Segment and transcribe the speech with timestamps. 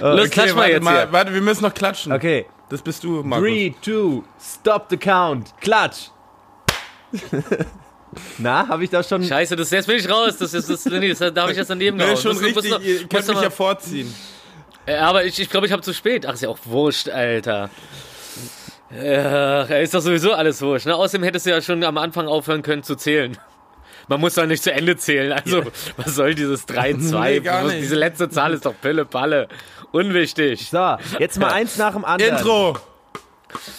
[0.00, 1.12] Los, Okay, klatsch mal warte, jetzt mal, hier.
[1.12, 2.12] warte, wir müssen noch klatschen.
[2.12, 2.46] Okay.
[2.68, 3.46] Das bist du, Markus.
[3.48, 5.54] Three, two, stop the count.
[5.60, 6.08] Klatsch.
[8.38, 9.22] Na, habe ich das schon?
[9.22, 10.36] Scheiße, das, jetzt bin ich raus.
[10.38, 12.14] Das ist, das, nee, das, da habe ich jetzt daneben Nee, gehauen.
[12.16, 12.70] ist schon richtig.
[12.70, 14.14] du- Ihr könnt mich ja vorziehen.
[14.86, 16.24] Äh, Aber ich, ich glaube, ich habe zu spät.
[16.26, 17.70] Ach, ist ja auch wurscht, Alter.
[18.90, 20.86] Ja, ist doch sowieso alles wurscht.
[20.86, 20.94] Ne?
[20.96, 23.36] Außerdem hättest du ja schon am Anfang aufhören können zu zählen.
[24.08, 25.32] Man muss doch nicht zu Ende zählen.
[25.32, 25.62] Also,
[25.96, 27.68] was soll dieses 3-2?
[27.68, 27.80] Nee.
[27.80, 29.48] Diese letzte Zahl ist doch Pille Palle.
[29.92, 30.68] Unwichtig.
[30.70, 32.36] So, jetzt mal eins nach dem anderen.
[32.36, 32.76] Intro.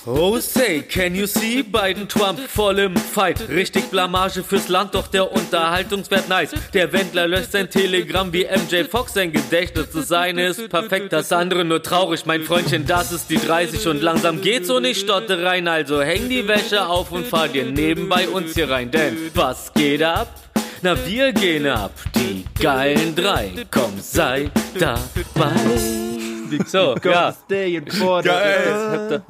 [0.05, 1.61] Oh, say, can you see?
[1.61, 3.47] Biden Trump voll im Fight.
[3.49, 6.51] Richtig Blamage fürs Land, doch der Unterhaltungswert nice.
[6.73, 9.13] Der Wendler löscht sein Telegramm wie MJ Fox.
[9.13, 12.25] Sein Gedächtnis des Seine ist perfekt, das andere nur traurig.
[12.25, 15.67] Mein Freundchen, das ist die 30 und langsam geht's und ich stotte rein.
[15.67, 18.89] Also häng die Wäsche auf und fahr dir nebenbei uns hier rein.
[18.89, 20.33] Denn was geht ab?
[20.81, 23.51] Na, wir gehen ab, die geilen drei.
[23.69, 26.28] Komm, sei dabei.
[26.67, 27.31] So, ja.
[27.31, 28.31] Stay in Border.
[28.31, 29.21] Geil.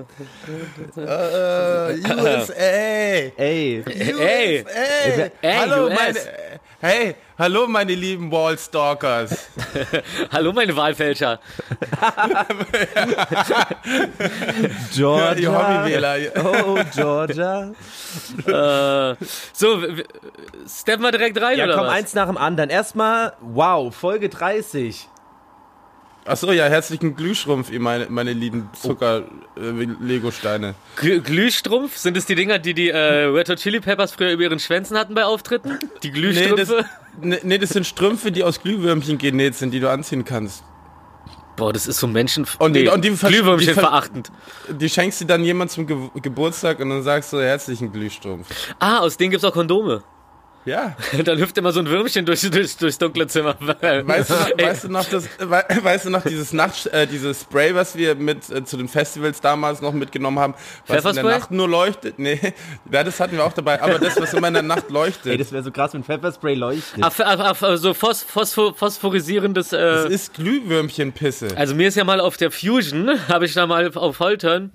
[0.96, 2.54] Äh, USA.
[2.54, 4.66] Ey, Ey, Ey,
[5.42, 5.94] Ey, hallo US.
[5.96, 6.20] meine,
[6.82, 9.50] hey, hallo meine lieben Wallstalkers.
[10.32, 11.40] hallo meine Wahlfälscher.
[14.94, 15.36] Georgia.
[15.36, 16.18] Die Hobbywähler.
[16.44, 17.72] Oh, Georgia.
[18.48, 19.16] Äh,
[19.54, 19.84] so,
[20.68, 21.94] steppen wir direkt rein, Ja, oder komm, was?
[21.94, 22.72] eins nach dem anderen.
[22.72, 25.08] Erstmal, wow, Folge 30.
[26.30, 30.76] Achso, ja, herzlichen Glühschrumpf, ihr meine, meine lieben Zucker-Lego-Steine.
[30.96, 31.98] Glü Glühstrumpf?
[31.98, 34.96] Sind es die Dinger, die die äh, Red Hot Chili Peppers früher über ihren Schwänzen
[34.96, 35.80] hatten bei Auftritten?
[36.04, 36.22] Die Nee,
[36.56, 36.86] das, Glühstrümpfe?
[37.44, 40.64] nee, das sind Strümpfe, die aus Glühwürmchen genäht sind, die du anziehen kannst.
[41.56, 42.46] Boah, das ist so Menschen...
[42.60, 44.32] Und- nee, und die Glühwürmchen die ver- verachtend.
[44.70, 48.48] Die schenkst du dann jemand zum Ge Geburtstag und dann sagst du herzlichen Glühstrumpf.
[48.78, 50.04] Ah, aus denen gibt's auch Kondome.
[50.66, 50.96] Ja.
[51.24, 53.56] Dann hüpft immer so ein Würmchen durch, durch, durchs dunkle Zimmer.
[53.60, 57.08] Weißt du, noch- Ey, weißt du noch, das, wei- weißt du noch dieses Nacht, äh,
[57.08, 60.54] dieses Spray, was wir mit äh, zu den Festivals damals noch mitgenommen haben,
[60.88, 61.24] was in der?
[61.24, 62.20] Nacht nur leuchtet?
[62.20, 62.40] Nee,
[62.92, 65.40] ja, das hatten wir auch dabei, aber das, was immer in der Nacht Ey, leuchtet,
[65.40, 67.00] das wäre so krass, wenn Pfefferspray leuchtet.
[67.02, 69.70] Ach, ach, ach, so phos phosphor phosphorisierendes...
[69.70, 71.48] das Äh, ist Glühwürmchenpisse.
[71.56, 74.72] also mir ist ja mal auf der Fusion, habe ich da mal auf Holtern,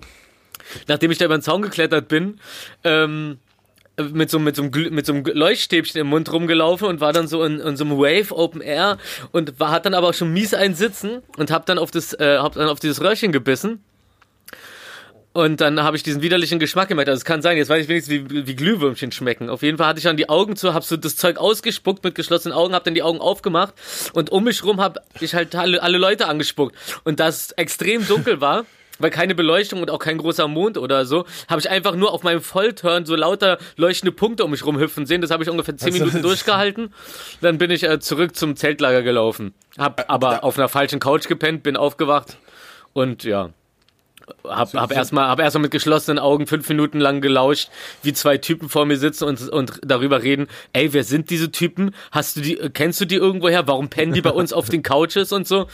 [0.87, 2.39] nachdem ich da über den Zaun geklettert bin,
[2.83, 3.37] ähm,
[3.97, 7.27] mit so, mit, so einem, mit so einem Leuchtstäbchen im Mund rumgelaufen und war dann
[7.27, 8.97] so in, in so einem Wave Open Air
[9.31, 12.37] und war, hat dann aber auch schon mies einsitzen und hab dann auf das, äh,
[12.37, 13.83] hab dann auf dieses Röhrchen gebissen.
[15.35, 17.09] Und dann habe ich diesen widerlichen Geschmack gemerkt.
[17.09, 19.49] Also es kann sein, jetzt weiß ich wenigstens, wie, wie Glühwürmchen schmecken.
[19.49, 22.15] Auf jeden Fall hatte ich dann die Augen zu, hab so das Zeug ausgespuckt mit
[22.15, 23.73] geschlossenen Augen, hab dann die Augen aufgemacht
[24.13, 26.73] und um mich rum hab ich halt alle, alle Leute angespuckt.
[27.03, 28.65] Und da es extrem dunkel war,
[28.99, 32.23] weil keine Beleuchtung und auch kein großer Mond oder so, habe ich einfach nur auf
[32.23, 35.21] meinem Vollturn so lauter leuchtende Punkte um mich rumhüpfen sehen.
[35.21, 36.93] Das habe ich ungefähr zehn Also, Minuten durchgehalten.
[37.41, 39.53] Dann bin ich äh, zurück zum Zeltlager gelaufen.
[39.77, 42.37] Hab aber auf einer falschen Couch gepennt, bin aufgewacht
[42.93, 43.49] und ja.
[44.43, 47.69] Hab, hab erstmal hab erstmal mit geschlossenen Augen fünf Minuten lang gelauscht,
[48.03, 51.93] wie zwei Typen vor mir sitzen und, und darüber reden, ey, wer sind diese Typen?
[52.11, 53.67] Hast du die, kennst du die irgendwoher?
[53.67, 55.67] Warum pennen die bei uns auf den Couches und so?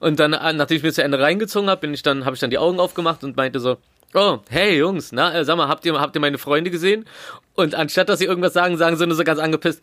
[0.00, 2.50] Und dann, nachdem ich mir zu Ende reingezogen habe, bin ich dann, habe ich dann
[2.50, 3.76] die Augen aufgemacht und meinte so,
[4.14, 7.06] oh, hey Jungs, na, äh, sag mal, habt ihr, habt ihr meine Freunde gesehen?
[7.54, 9.82] Und anstatt dass sie irgendwas sagen, sagen sie nur so ganz angepisst,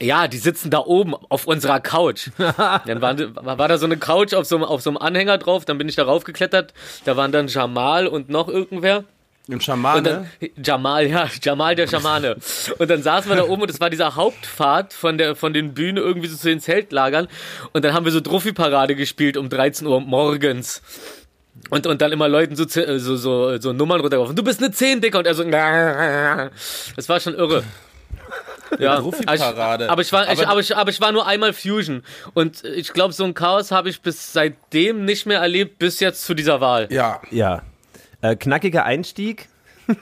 [0.00, 2.28] ja, die sitzen da oben auf unserer Couch.
[2.38, 5.64] dann waren, war da so eine Couch auf so, einem- auf so einem Anhänger drauf,
[5.64, 6.72] dann bin ich darauf geklettert,
[7.04, 9.04] da waren dann Jamal und noch irgendwer.
[9.48, 10.02] Im Schamane.
[10.02, 12.36] dann, Jamal, ja, Jamal der Schamane.
[12.78, 15.74] Und dann saßen wir da oben und es war dieser Hauptpfad von der, von den
[15.74, 17.26] Bühnen irgendwie so zu den Zeltlagern.
[17.72, 20.82] Und dann haben wir so Druffi-Parade gespielt um 13 Uhr morgens.
[21.70, 24.34] Und, und dann immer Leuten so, so, so, so Nummern runtergeworfen.
[24.36, 25.18] Du bist eine 10, Dicker.
[25.18, 27.62] Und er so, das war schon irre.
[28.78, 29.90] Ja, Druffi-Parade.
[29.90, 32.02] aber ich war, ich, Aber- aber ich, aber ich war nur einmal Fusion.
[32.34, 36.24] Und ich glaube, so ein Chaos habe ich bis seitdem nicht mehr erlebt, bis jetzt
[36.24, 36.86] zu dieser Wahl.
[36.90, 37.20] ja.
[37.30, 37.62] Ja.
[38.22, 39.48] Äh, knackiger Einstieg.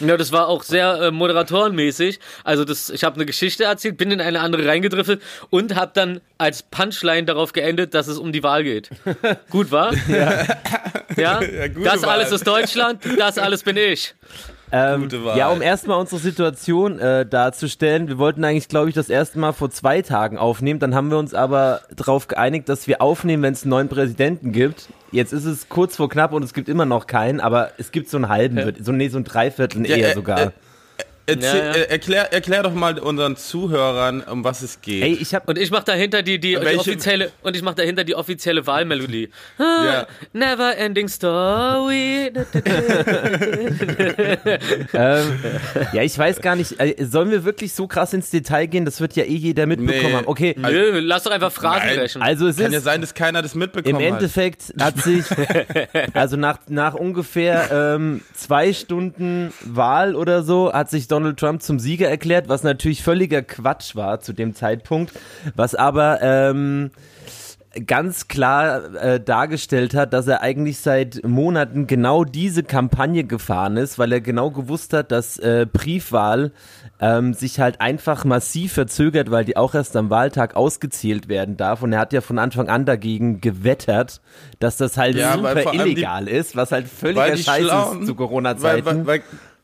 [0.00, 2.20] Ja, das war auch sehr äh, moderatorenmäßig.
[2.44, 6.20] Also das, ich habe eine Geschichte erzählt, bin in eine andere reingedriffelt und habe dann
[6.38, 8.90] als Punchline darauf geendet, dass es um die Wahl geht.
[9.50, 9.92] Gut, war?
[10.08, 10.44] Ja.
[11.16, 11.38] ja?
[11.68, 12.10] gute das Wahl.
[12.10, 14.14] alles ist Deutschland, das alles bin ich.
[14.74, 15.36] Ähm, Gute Wahl.
[15.36, 18.08] ja, um erstmal unsere Situation äh, darzustellen.
[18.08, 20.80] Wir wollten eigentlich, glaube ich, das erste Mal vor zwei Tagen aufnehmen.
[20.80, 24.50] Dann haben wir uns aber darauf geeinigt, dass wir aufnehmen, wenn es einen neuen Präsidenten
[24.52, 24.88] gibt.
[25.10, 28.08] Jetzt ist es kurz vor knapp und es gibt immer noch keinen, aber es gibt
[28.08, 28.66] so einen halben, Ja.
[28.82, 30.40] so nee, so ein Dreiviertel Ja, eher äh, sogar.
[30.40, 30.50] äh,
[31.26, 31.72] Erzähl, Ja, ja.
[31.74, 35.02] äh, Erklär, erklär doch mal unseren Zuhörern, um was es geht.
[35.04, 38.02] Ey, ich hab, Und ich mach dahinter die, die, die offizielle und ich mach dahinter
[38.04, 39.28] die offizielle Wahlmelodie.
[39.58, 40.06] Ja.
[40.32, 42.32] Never ending story.
[44.94, 45.38] ähm,
[45.92, 48.84] ja, ich weiß gar nicht, äh, sollen wir wirklich so krass ins Detail gehen?
[48.84, 50.12] Das wird ja eh jeder mitbekommen Nee.
[50.14, 50.26] haben.
[50.26, 51.96] Okay, Nö, lass doch einfach Phrasen Nein.
[51.98, 52.22] brechen.
[52.22, 55.24] also es Kann ist ja sein, dass keiner das mitbekommen Im Endeffekt hat sich,
[56.14, 61.78] also nach, nach ungefähr ähm, zwei Stunden Wahl oder so, hat sich Donald Trump zum
[61.78, 65.12] Sieger erklärt, was natürlich völliger Quatsch war zu dem Zeitpunkt,
[65.54, 66.90] was aber ähm,
[67.86, 73.98] ganz klar äh, dargestellt hat, dass er eigentlich seit Monaten genau diese Kampagne gefahren ist,
[73.98, 76.52] weil er genau gewusst hat, dass äh, Briefwahl
[77.00, 81.82] ähm, sich halt einfach massiv verzögert, weil die auch erst am Wahltag ausgezählt werden darf.
[81.82, 84.20] Und er hat ja von Anfang an dagegen gewettert,
[84.58, 87.62] dass das halt Ja, weil super allem die- illegal ist, was halt Weil völliger Scheiß
[87.62, 88.84] ist zu weil, Corona-Zeiten.
[88.84, 89.22] weil, weil,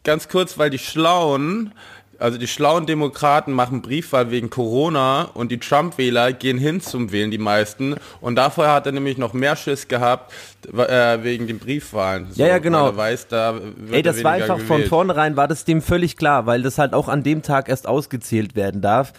[0.08, 1.74] ganz kurz, weil die Schlauen,
[2.18, 7.30] also die schlauen Demokraten machen Briefwahl wegen Corona und die Trump-Wähler gehen hin zum Wählen,
[7.30, 7.94] die meisten.
[8.22, 10.32] Und davor hat er nämlich noch mehr Schiss gehabt
[10.66, 12.28] äh, wegen den Briefwahlen.
[12.30, 12.96] So, Ja, ja, genau.
[12.96, 13.60] Weiß, da
[13.92, 14.88] Ey, das war einfach von gewählt.
[14.88, 18.56] vornherein, war das dem völlig klar, weil das halt auch an dem Tag erst ausgezählt
[18.56, 19.12] werden darf.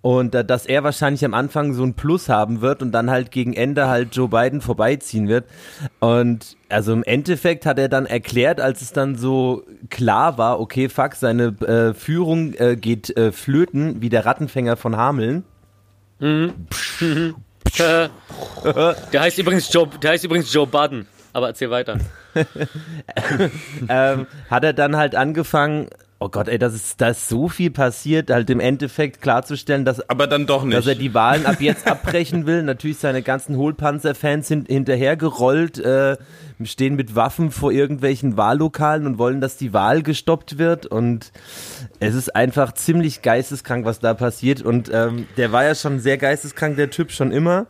[0.00, 3.32] Und äh, dass er wahrscheinlich am Anfang so ein Plus haben wird und dann halt
[3.32, 5.44] gegen Ende halt Joe Biden vorbeiziehen wird.
[5.98, 10.88] Und also im Endeffekt hat er dann erklärt, als es dann so klar war, okay,
[10.88, 15.44] fuck, seine äh, Führung äh, geht äh, flöten, wie der Rattenfänger von Hameln.
[16.20, 16.48] Äh,
[17.78, 18.10] der
[19.20, 21.06] heißt übrigens Joe, der heißt übrigens Joe Budden.
[21.32, 21.98] Aber erzähl weiter.
[23.88, 27.70] ähm, hat er dann halt angefangen, oh Gott, ey, das ist, da ist so viel
[27.70, 30.76] passiert, halt im Endeffekt klarzustellen, dass Aber dann doch nicht.
[30.76, 32.62] dass er die Wahlen ab jetzt abbrechen will.
[32.62, 36.16] Natürlich seine ganzen Hohlpanzer-Fans sind hinterhergerollt, äh,
[36.64, 40.86] stehen mit Waffen vor irgendwelchen Wahllokalen und wollen, dass die Wahl gestoppt wird.
[40.86, 41.32] Und
[42.00, 44.62] es ist einfach ziemlich geisteskrank, was da passiert.
[44.62, 47.66] Und ähm, der war ja schon sehr geisteskrank, der Typ schon immer.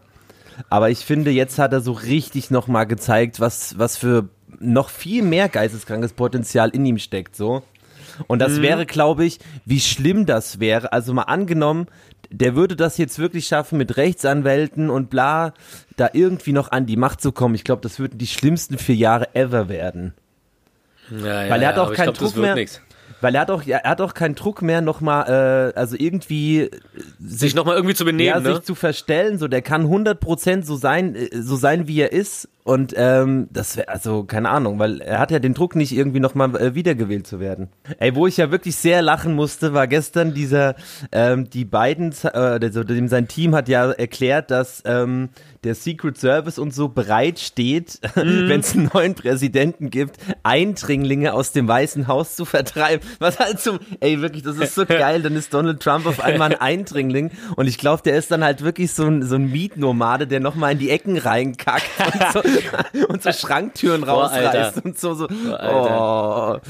[0.71, 4.29] Aber ich finde, jetzt hat er so richtig nochmal gezeigt, was, was für
[4.59, 7.63] noch viel mehr geisteskrankes Potenzial in ihm steckt, so.
[8.27, 10.93] Und das wäre, glaube ich, wie schlimm das wäre.
[10.93, 11.87] Also mal angenommen,
[12.31, 15.55] der würde das jetzt wirklich schaffen, mit Rechtsanwälten und bla,
[15.97, 17.55] da irgendwie noch an die Macht zu kommen.
[17.55, 20.15] Ich glaube, das würden die schlimmsten vier Jahre ever werden.
[21.11, 22.55] Ja, ja, Weil er hat ja, auch keinen glaub, Druck mehr.
[22.55, 22.81] nix.
[23.21, 26.71] Weil er hat auch, er hat auch keinen Druck mehr nochmal, äh, also irgendwie
[27.19, 28.55] Sich nochmal irgendwie zu ja, benehmen, ne?
[28.55, 32.49] sich zu verstellen, so der kann 100% so sein, äh, so sein, wie er ist
[32.67, 36.19] und ähm, das wäre, also keine Ahnung, weil er hat ja den Druck nicht irgendwie
[36.19, 37.69] nochmal äh, wiedergewählt zu werden.
[38.01, 40.75] Ey, wo ich ja wirklich sehr lachen musste, war gestern dieser,
[41.13, 42.29] ähm, die beiden, äh,
[42.61, 45.29] also dem sein Team hat ja erklärt, dass ähm,
[45.63, 48.49] der Secret Service und so bereit steht, Mhm.
[48.49, 53.07] wenn es einen neuen Präsidenten gibt, Eindringlinge aus dem Weißen Haus zu vertreiben.
[53.21, 56.53] Was halt zum, ey wirklich, das ist so geil, dann ist Donald Trump auf einmal
[56.53, 60.27] ein Eindringling und ich glaube, der ist dann halt wirklich so ein, so ein Mietnomade,
[60.27, 62.56] der nochmal in die Ecken reinkackt und so,
[63.09, 64.85] und so Schranktüren Boah, rausreißt Alter.
[64.85, 66.57] und so, so, Alter.
[66.57, 66.61] oh.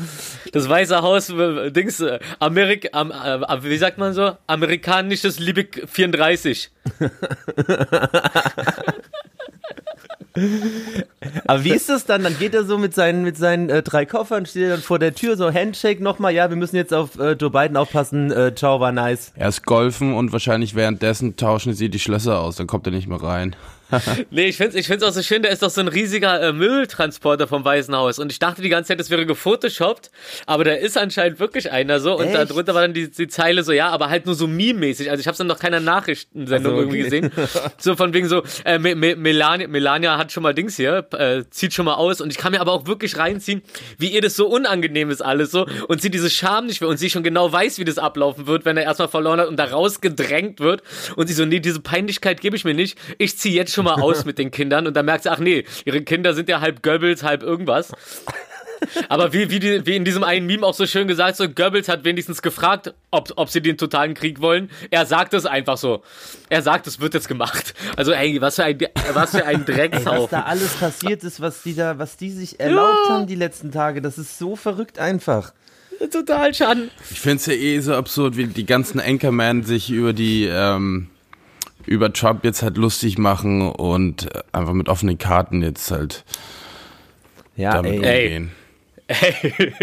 [0.53, 4.37] Das Weiße Haus, äh, Dings, äh, Amerik, am, äh, wie sagt man so?
[4.47, 6.71] Amerikanisches Liebig 34.
[11.47, 12.23] Aber wie ist das dann?
[12.23, 14.99] Dann geht er so mit seinen, mit seinen äh, drei Koffern, steht er dann vor
[14.99, 18.55] der Tür, so Handshake nochmal, ja, wir müssen jetzt auf äh, Joe Biden aufpassen, äh,
[18.55, 19.33] ciao, war nice.
[19.37, 23.23] Erst golfen und wahrscheinlich währenddessen tauschen sie die Schlösser aus, dann kommt er nicht mehr
[23.23, 23.57] rein.
[24.31, 26.53] Nee, ich find's, ich find's auch so schön, da ist doch so ein riesiger äh,
[26.53, 28.19] Mülltransporter vom Weißen Haus.
[28.19, 30.11] Und ich dachte die ganze Zeit, das wäre gefotoshoppt,
[30.47, 32.17] aber da ist anscheinend wirklich einer so.
[32.19, 32.51] Und Echt?
[32.51, 35.11] darunter war dann die, die Zeile so, ja, aber halt nur so meme-mäßig.
[35.11, 37.21] Also ich hab's dann noch keiner Nachrichtensendung Ach so, irgendwie okay.
[37.21, 37.33] gesehen.
[37.79, 41.45] So von wegen so, äh, Me Me Melania, Melania hat schon mal Dings hier, äh,
[41.51, 42.21] zieht schon mal aus.
[42.21, 43.63] Und ich kann mir aber auch wirklich reinziehen,
[43.99, 45.67] wie ihr das so unangenehm ist alles so.
[45.89, 48.65] Und sie diese Scham nicht mehr und sie schon genau weiß, wie das ablaufen wird,
[48.65, 50.83] wenn er erstmal verloren hat und da rausgedrängt wird.
[51.17, 52.99] Und sie so, nee, diese Peinlichkeit gebe ich mir nicht.
[53.19, 54.87] Ich ziehe jetzt schon mal aus mit den Kindern.
[54.87, 57.93] Und dann merkt sie, ach nee, ihre Kinder sind ja halb Goebbels, halb irgendwas.
[59.09, 61.89] Aber wie, wie, die, wie in diesem einen Meme auch so schön gesagt, so Goebbels
[61.89, 64.71] hat wenigstens gefragt, ob, ob sie den totalen Krieg wollen.
[64.91, 66.03] Er sagt es einfach so.
[66.49, 67.75] Er sagt, es wird jetzt gemacht.
[67.97, 68.79] Also ey, was für ein,
[69.13, 70.29] was für ein Ey, was Dreckshaufen.
[70.31, 74.01] da alles passiert ist, was die da, was die sich erlaubt haben die letzten Tage,
[74.03, 75.53] das ist so verrückt einfach.
[76.13, 76.91] Total schaden.
[77.11, 81.09] Ich finde es ja eh so absurd, wie die ganzen Anchorman sich über die ähm,
[81.87, 86.25] über Trump jetzt halt lustig machen und äh, einfach mit offenen Karten jetzt halt
[87.57, 88.35] Ja, damit ey.
[88.37, 88.49] Ey.
[89.09, 89.75] Umgehen.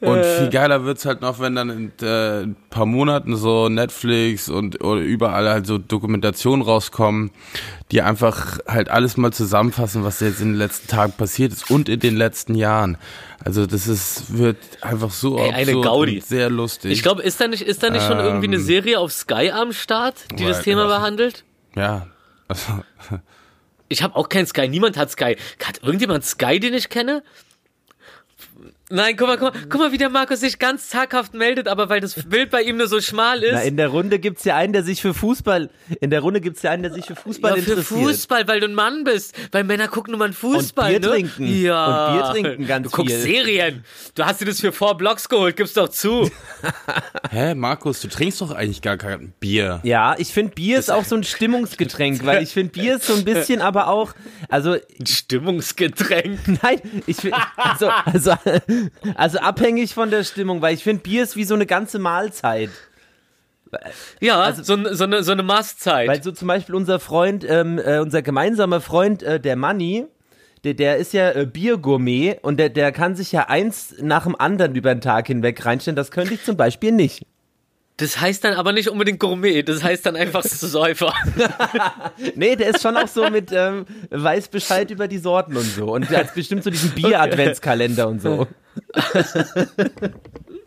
[0.00, 4.48] Und viel geiler wird's halt noch, wenn dann in äh, ein paar Monaten so Netflix
[4.48, 7.30] und oder überall halt so Dokumentationen rauskommen,
[7.90, 11.88] die einfach halt alles mal zusammenfassen, was jetzt in den letzten Tagen passiert ist und
[11.88, 12.98] in den letzten Jahren.
[13.44, 16.16] Also das ist wird einfach so Ey, eine Gaudi.
[16.16, 16.92] und sehr lustig.
[16.92, 19.50] Ich glaube, ist da nicht, ist da nicht schon irgendwie eine Ähm, Serie auf Sky
[19.52, 20.98] am Start, die das Right, Thema ja.
[20.98, 21.44] behandelt?
[21.76, 22.06] ja.
[22.50, 22.72] Also,
[23.88, 25.36] Ich habe auch kein Sky, niemand hat Sky.
[25.64, 27.22] Hat irgendjemand Sky, den ich kenne?
[28.90, 31.90] Nein, guck mal, guck mal, guck mal, wie der Markus sich ganz zaghaft meldet, aber
[31.90, 33.52] weil das Bild bei ihm nur so schmal ist.
[33.52, 35.68] Na, in der Runde gibt's ja einen, der sich für Fußball,
[36.00, 38.00] in der Runde gibt's ja einen, der sich für Fußball ja, für interessiert.
[38.00, 39.34] Fußball, weil du ein Mann bist.
[39.52, 41.14] Weil Männer gucken nur mal Fußball, Und Bier ne?
[41.16, 41.62] trinken.
[41.62, 42.06] Ja.
[42.06, 43.44] Und Bier trinken ganz Du guckst viel.
[43.44, 43.84] Serien.
[44.14, 46.30] Du hast dir das für Four Blocks geholt, gib's doch zu.
[47.30, 49.80] hä, Markus, du trinkst doch eigentlich gar kein Bier.
[49.82, 53.14] Ja, ich finde Bier ist auch so ein Stimmungsgetränk, weil ich finde Bier ist so
[53.14, 54.14] ein bisschen, aber auch,
[54.48, 56.38] also Ein Stimmungsgetränk.
[56.62, 58.32] Nein, ich find, also, also,
[59.14, 62.70] also abhängig von der Stimmung, weil ich finde, Bier ist wie so eine ganze Mahlzeit.
[64.20, 66.08] Ja, so, n- so, eine, so eine Maßzeit.
[66.08, 70.06] Weil so zum Beispiel unser Freund, ähm, äh, unser gemeinsamer Freund, äh, der Manni,
[70.64, 74.34] der, der ist ja äh, Biergourmet und der, der kann sich ja eins nach dem
[74.36, 75.96] anderen über den Tag hinweg reinstellen.
[75.96, 77.26] Das könnte ich zum Beispiel nicht.
[77.98, 81.12] Das heißt dann aber nicht unbedingt Gourmet, das heißt dann einfach Säufer.
[82.34, 85.92] Nee, der ist schon auch so mit, ähm, weiß Bescheid über die Sorten und so.
[85.92, 88.46] Und der hat bestimmt so diesen Bier-Adventskalender und so.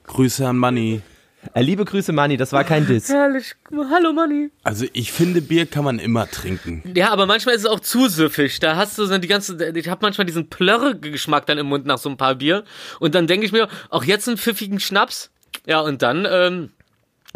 [0.08, 1.02] Grüße an Manni.
[1.54, 3.10] Äh, liebe Grüße, Manni, das war kein Diss.
[3.10, 3.56] Herrlich.
[3.72, 4.52] Hallo, Manni.
[4.64, 6.84] Also ich finde, Bier kann man immer trinken.
[6.96, 8.60] Ja, aber manchmal ist es auch zu süffig.
[8.60, 11.98] Da hast du so die ganze, ich habe manchmal diesen Plörre-Geschmack dann im Mund nach
[11.98, 12.64] so ein paar Bier.
[13.00, 15.32] Und dann denke ich mir, auch jetzt einen pfiffigen Schnaps.
[15.66, 16.72] Ja, und dann, ähm,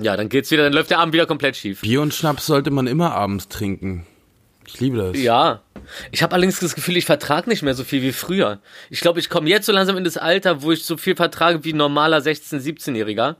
[0.01, 1.81] ja, dann geht's wieder, dann läuft der Abend wieder komplett schief.
[1.81, 4.05] Bier und Schnaps sollte man immer abends trinken.
[4.67, 5.21] Ich liebe das.
[5.21, 5.61] Ja.
[6.11, 8.59] Ich habe allerdings das Gefühl, ich vertrage nicht mehr so viel wie früher.
[8.89, 11.63] Ich glaube, ich komme jetzt so langsam in das Alter, wo ich so viel vertrage
[11.63, 13.35] wie ein normaler 16-, 17-Jähriger.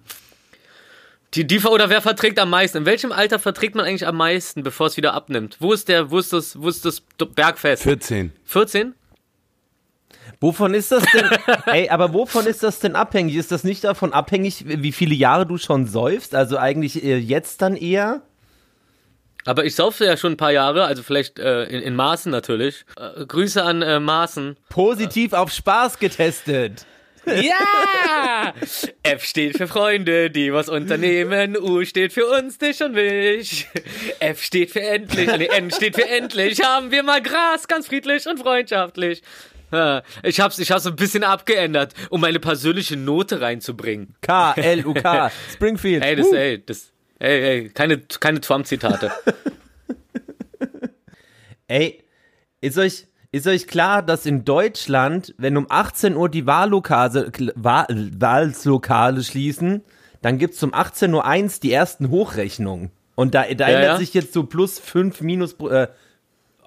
[1.34, 2.78] Die, die, oder wer verträgt am meisten?
[2.78, 5.58] In welchem Alter verträgt man eigentlich am meisten, bevor es wieder abnimmt?
[5.60, 7.84] Wo ist der, wo ist das, wo ist das Bergfest?
[7.84, 8.32] 14.
[8.46, 8.94] 14?
[10.40, 11.30] Wovon ist das denn?
[11.66, 13.36] Ey, aber wovon ist das denn abhängig?
[13.36, 16.36] Ist das nicht davon abhängig, wie viele Jahre du schon säufst?
[16.36, 18.22] Also eigentlich äh, jetzt dann eher?
[19.46, 22.86] Aber ich saufe ja schon ein paar Jahre, also vielleicht äh, in, in Maßen natürlich.
[22.98, 24.58] Äh, Grüße an äh, Maßen.
[24.70, 26.86] Positiv auf Spaß getestet.
[27.28, 28.54] Ja!
[29.04, 31.58] F steht für Freunde, die was unternehmen.
[31.58, 33.68] U steht für uns, dich und mich.
[34.20, 35.28] F steht für endlich.
[35.38, 36.64] Nee, N steht für endlich.
[36.64, 39.22] Haben wir mal Gras, ganz friedlich und freundschaftlich.
[40.24, 44.16] Ich hab's, ich hab's ein bisschen abgeändert, um meine persönliche Note reinzubringen.
[44.22, 46.04] K, L, U, K, Springfield.
[46.04, 46.36] Ey, das, Uh.
[46.36, 49.12] ey, das, ey, ey, keine, keine Trump-Zitate.
[51.68, 52.04] Ey,
[52.62, 57.88] ist euch, ist euch klar, dass in Deutschland, wenn um 18 Uhr die Wahllokale, Wahl,
[57.90, 59.82] Wahllokale schließen,
[60.22, 62.92] dann gibt's um 18.01 Uhr die ersten Hochrechnungen.
[63.16, 63.98] Und da, da Ja, ändert ja.
[63.98, 65.88] sich jetzt so plus 5 minus, äh,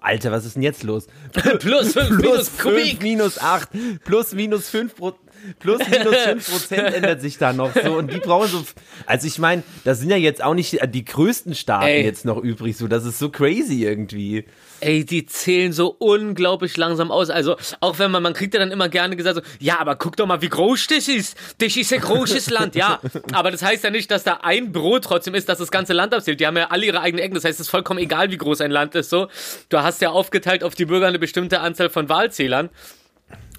[0.00, 1.06] Alter, was ist denn jetzt los?
[1.32, 3.02] Plus 5 plus minus 5 Kubik.
[3.02, 3.68] minus 8,
[4.04, 5.18] plus minus 5 Pro,
[5.58, 8.64] plus minus 5 Prozent ändert sich da noch so und die brauchen so,
[9.06, 12.04] also ich meine, das sind ja jetzt auch nicht die größten Staaten Ey.
[12.04, 14.44] jetzt noch übrig, so, das ist so crazy irgendwie.
[14.80, 17.30] Ey, die zählen so unglaublich langsam aus.
[17.30, 20.16] Also, auch wenn man, man kriegt ja dann immer gerne gesagt, so, ja, aber guck
[20.16, 21.36] doch mal, wie groß das ist.
[21.58, 23.00] Das ist ein großes Land, ja.
[23.32, 26.14] Aber das heißt ja nicht, dass da ein Büro trotzdem ist, dass das ganze Land
[26.14, 26.38] abzählt.
[26.38, 27.34] Die haben ja alle ihre eigenen Ecken.
[27.34, 29.28] Das heißt, es ist vollkommen egal, wie groß ein Land ist, so.
[29.68, 32.70] Du hast ja aufgeteilt auf die Bürger eine bestimmte Anzahl von Wahlzählern.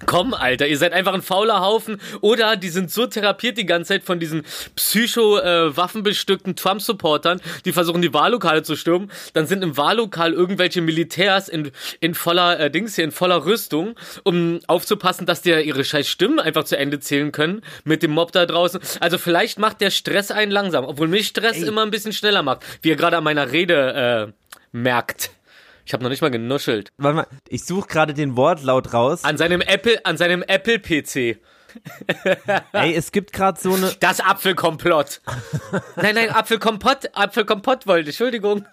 [0.06, 2.00] Komm, Alter, ihr seid einfach ein fauler Haufen.
[2.20, 8.14] Oder die sind so therapiert die ganze Zeit von diesen psycho-waffenbestückten Trump-Supportern, die versuchen, die
[8.14, 9.10] Wahllokale zu stürmen.
[9.34, 13.94] Dann sind im Wahllokal irgendwelche Militärs in, in voller äh, Dings hier, in voller Rüstung,
[14.24, 18.32] um aufzupassen, dass die ihre scheiß Stimmen einfach zu Ende zählen können mit dem Mob
[18.32, 18.80] da draußen.
[19.00, 22.62] Also vielleicht macht der Stress einen langsam, obwohl mich Stress immer ein bisschen schneller macht,
[22.82, 24.32] wie ihr gerade an meiner Rede äh,
[24.72, 25.30] merkt.
[25.86, 26.92] Ich habe noch nicht mal genuschelt.
[26.98, 29.24] Warte mal, ich suche gerade den Wortlaut raus.
[29.24, 31.16] An seinem Apple, an seinem Apple-PC.
[32.72, 33.92] Ey, es gibt gerade so eine.
[34.00, 35.20] Das Apfelkomplott.
[35.96, 38.64] nein, nein, Apfelkompott, Apfelkompott wollte, Entschuldigung.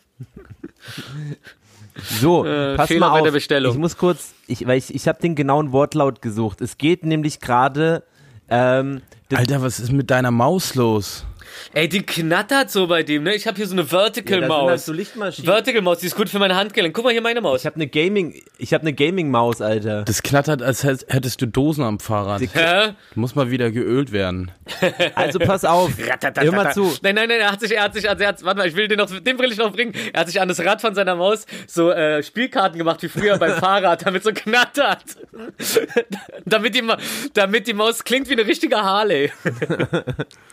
[2.19, 3.25] So, Äh, pass Fehler mal bei auf.
[3.25, 3.71] der Bestellung.
[3.71, 6.61] Ich muss kurz, ich, weil ich, ich habe den genauen Wortlaut gesucht.
[6.61, 8.03] Es geht nämlich gerade.
[8.49, 9.01] Ähm,
[9.33, 11.25] Alter, was ist mit deiner Maus los?
[11.73, 13.35] Ey, die knattert so bei dem, ne?
[13.35, 14.69] Ich habe hier so eine Vertical Ja, Maus.
[14.69, 15.49] halt so Lichtmaschinen.
[15.49, 16.95] Vertical Maus, die ist gut für mein Handgelenk.
[16.95, 17.61] Guck mal hier meine Maus.
[17.61, 20.03] Ich habe eine Gaming, ich habe eine Gaming Maus, Alter.
[20.03, 22.41] Das knattert, als hättest du Dosen am Fahrrad.
[22.53, 22.93] Hä?
[23.15, 24.51] Muss mal wieder geölt werden.
[25.15, 25.91] Also pass auf.
[25.97, 26.93] Hör mal zu.
[27.01, 28.75] Nein, nein, nein, er hat sich, er hat sich, also er hat, warte mal, ich
[28.75, 29.93] will den noch, den will ich noch bringen.
[30.13, 33.37] Er hat sich an das Rad von seiner Maus so äh, Spielkarten gemacht wie früher
[33.37, 35.03] beim Fahrrad, damit so knattert.
[36.45, 36.83] damit, die,
[37.33, 39.31] damit die Maus klingt wie eine richtige Harley.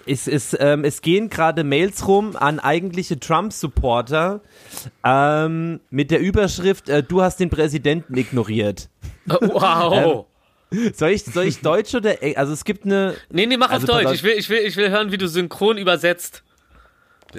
[0.07, 4.41] Es, es, ähm, es gehen gerade Mails rum an eigentliche Trump-Supporter
[5.05, 8.89] ähm, mit der Überschrift, äh, du hast den Präsidenten ignoriert.
[9.27, 10.27] Wow.
[10.95, 13.15] Soll ich, soll ich Deutsch oder Eng- Also es gibt eine.
[13.31, 14.15] Nee, nee, mach Also, auf Deutsch.
[14.15, 16.43] Ich will, ich, will, ich will hören, wie du synchron übersetzt.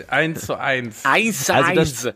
[0.07, 1.01] Eins zu eins.
[1.03, 2.03] Eins, Also eins.
[2.03, 2.13] das-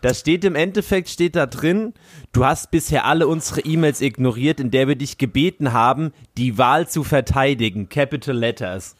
[0.00, 1.94] Da steht im Endeffekt, steht da drin,
[2.32, 6.88] du hast bisher alle unsere E-Mails ignoriert, in der wir dich gebeten haben, die Wahl
[6.88, 7.88] zu verteidigen.
[7.88, 8.96] Capital Letters.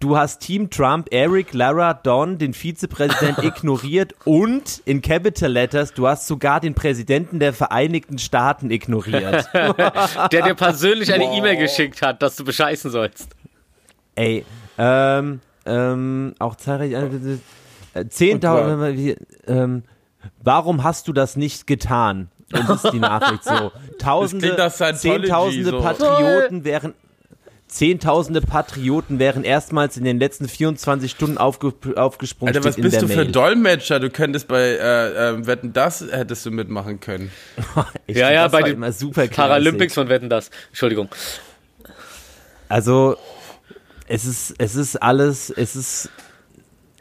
[0.00, 6.08] Du hast Team Trump, Eric, Lara, Don, den Vizepräsident ignoriert und in Capital Letters, du
[6.08, 9.48] hast sogar den Präsidenten der Vereinigten Staaten ignoriert.
[9.54, 13.28] Der dir persönlich eine E-Mail geschickt hat, dass du bescheißen sollst.
[14.14, 14.44] Ey,
[14.78, 17.38] ähm, ähm, auch zahlreich, äh, äh,
[17.94, 19.84] 10.000, wie, ähm,
[20.42, 22.28] warum hast du das nicht getan?
[22.52, 23.72] Und das ist die Nachricht so.
[23.98, 25.80] Tausende, nach Scientology, Zehntausende so.
[25.80, 26.94] Patrioten wären,
[27.72, 32.54] Zehntausende Patrioten wären erstmals in den letzten 24 Stunden aufge, aufgesprungen.
[32.54, 33.32] Alter, was steht in bist der du für Mail.
[33.32, 33.98] Dolmetscher?
[33.98, 37.30] Du könntest bei äh, äh, Wetten, das hättest du mitmachen können.
[38.06, 40.50] Ich Ja, ja, das bei den immer super Paralympics von Wetten das.
[40.68, 41.08] Entschuldigung.
[42.68, 43.16] Also,
[44.06, 46.10] es ist, es ist alles, es ist,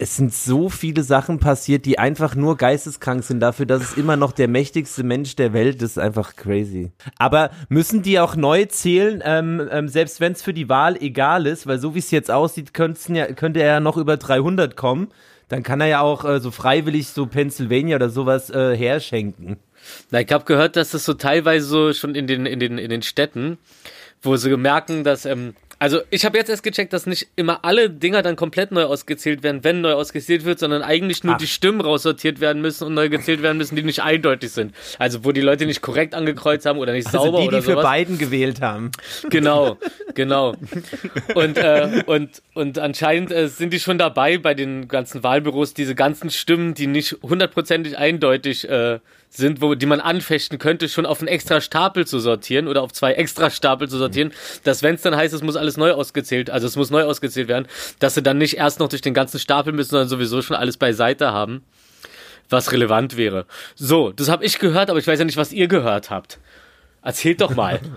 [0.01, 4.15] es sind so viele Sachen passiert, die einfach nur geisteskrank sind dafür, dass es immer
[4.15, 5.99] noch der mächtigste Mensch der Welt ist.
[5.99, 6.91] Einfach crazy.
[7.19, 11.45] Aber müssen die auch neu zählen, ähm, ähm, selbst wenn es für die Wahl egal
[11.45, 12.71] ist, weil so wie es jetzt aussieht,
[13.09, 15.09] ja, könnte er ja noch über 300 kommen.
[15.49, 19.57] Dann kann er ja auch äh, so freiwillig so Pennsylvania oder sowas äh, herschenken.
[20.09, 22.89] Na, ich habe gehört, dass das so teilweise so schon in den, in den, in
[22.89, 23.59] den Städten,
[24.23, 27.89] wo sie merken, dass, ähm, also ich habe jetzt erst gecheckt, dass nicht immer alle
[27.89, 31.37] Dinger dann komplett neu ausgezählt werden, wenn neu ausgezählt wird, sondern eigentlich nur Ach.
[31.39, 34.75] die Stimmen raussortiert werden müssen und neu gezählt werden müssen, die nicht eindeutig sind.
[34.99, 37.63] Also wo die Leute nicht korrekt angekreuzt haben oder nicht Also sauber die, oder die
[37.63, 37.91] für sowas.
[37.91, 38.91] Biden gewählt haben.
[39.31, 39.79] Genau,
[40.13, 40.55] genau.
[41.33, 45.95] Und, äh, und, und anscheinend äh, sind die schon dabei bei den ganzen Wahlbüros, diese
[45.95, 48.99] ganzen Stimmen, die nicht hundertprozentig eindeutig äh,
[49.31, 52.91] sind, wo, die man anfechten könnte, schon auf einen extra Stapel zu sortieren oder auf
[52.91, 54.33] zwei extra Stapel zu sortieren,
[54.63, 57.47] dass wenn es dann heißt, es muss alles neu ausgezählt, also es muss neu ausgezählt
[57.47, 57.67] werden,
[57.99, 60.75] dass sie dann nicht erst noch durch den ganzen Stapel müssen, sondern sowieso schon alles
[60.75, 61.63] beiseite haben,
[62.49, 63.45] was relevant wäre.
[63.75, 66.39] So, das habe ich gehört, aber ich weiß ja nicht, was ihr gehört habt.
[67.01, 67.79] Erzählt doch mal.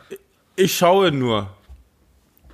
[0.57, 1.51] Ich schaue nur.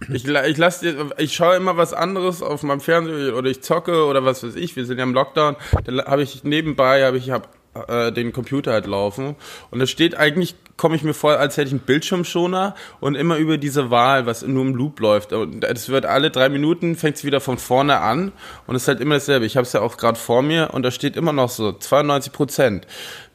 [0.08, 0.82] Ich, ich, lass
[1.18, 4.74] ich schaue immer was anderes auf meinem Fernseher oder ich zocke oder was weiß ich.
[4.74, 5.56] Wir sind ja im Lockdown.
[5.84, 7.54] Da habe ich nebenbei habe ich hab,
[7.88, 9.36] äh, den Computer halt laufen
[9.70, 13.36] und es steht eigentlich komme ich mir vor, als hätte ich einen Bildschirmschoner und immer
[13.36, 15.34] über diese Wahl, was nur im Loop läuft.
[15.34, 18.32] Und es wird alle drei Minuten fängt es wieder von vorne an
[18.66, 19.44] und es ist halt immer dasselbe.
[19.44, 22.32] Ich habe es ja auch gerade vor mir und da steht immer noch so 92
[22.32, 22.86] Prozent.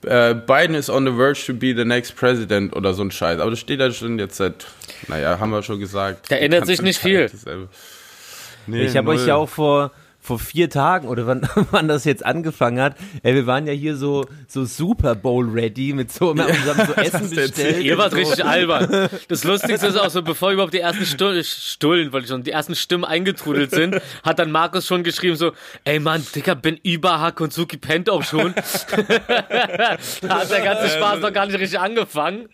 [0.03, 3.39] Äh, Biden is on the verge to be the next president oder so ein Scheiß.
[3.39, 4.65] Aber das steht da schon jetzt seit,
[5.07, 6.31] naja, haben wir schon gesagt.
[6.31, 7.29] Da ändert sich nicht viel.
[7.29, 7.69] Dasselbe.
[8.65, 9.91] Nee, Ich habe euch ja auch vor,
[10.25, 13.95] vor vier Tagen oder wann, wann das jetzt angefangen hat, ey, wir waren ja hier
[13.95, 17.83] so, so Super Bowl ready mit so, wir haben so Essen bestellt.
[17.83, 18.17] Ihr wart so.
[18.17, 19.09] richtig albern.
[19.27, 22.51] Das Lustigste ist auch so, bevor überhaupt die ersten Stu Stullen, wollte ich schon, die
[22.51, 25.51] ersten Stimmen eingetrudelt sind, hat dann Markus schon geschrieben so,
[25.83, 28.53] ey Mann, Dicker, bin Überhack und Suki pennt auch schon.
[30.21, 32.49] da hat der ganze Spaß noch gar nicht richtig angefangen.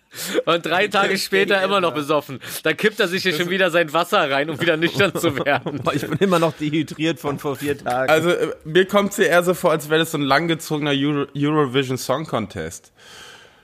[0.46, 2.40] Und drei Tage später immer noch besoffen.
[2.64, 5.82] Da kippt er sich hier schon wieder sein Wasser rein, um wieder nüchtern zu werden.
[5.94, 8.10] Ich bin immer noch dehydriert von vor vier Tagen.
[8.12, 10.92] Also äh, mir kommt es ja eher so vor, als wäre das so ein langgezogener
[10.92, 12.92] Euro Eurovision Song Contest.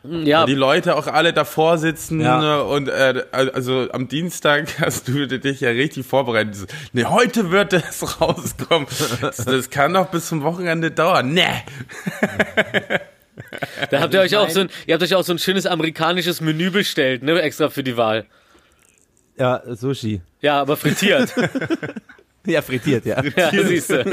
[0.09, 2.59] Ja, Die Leute auch alle davor sitzen Ja.
[2.59, 6.73] äh, und äh, also am Dienstag hast du dich ja richtig vorbereitet.
[6.93, 8.87] Nee, heute wird es rauskommen.
[9.19, 11.33] Das, das kann doch bis zum Wochenende dauern.
[11.33, 11.43] Nee.
[13.89, 16.39] da habt ihr euch auch so ein, ihr habt euch auch so ein schönes amerikanisches
[16.41, 18.25] Menü bestellt, ne, extra für die Wahl.
[19.37, 20.21] ja, Sushi.
[20.41, 21.33] Ja, aber frittiert.
[22.47, 23.21] Ja, frittiert, ja.
[23.35, 24.03] ja, siehst du.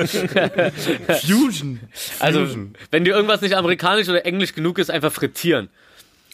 [1.23, 1.81] Fusion.
[2.19, 2.47] Also,
[2.91, 5.69] wenn dir irgendwas nicht amerikanisch oder englisch genug ist, einfach frittieren.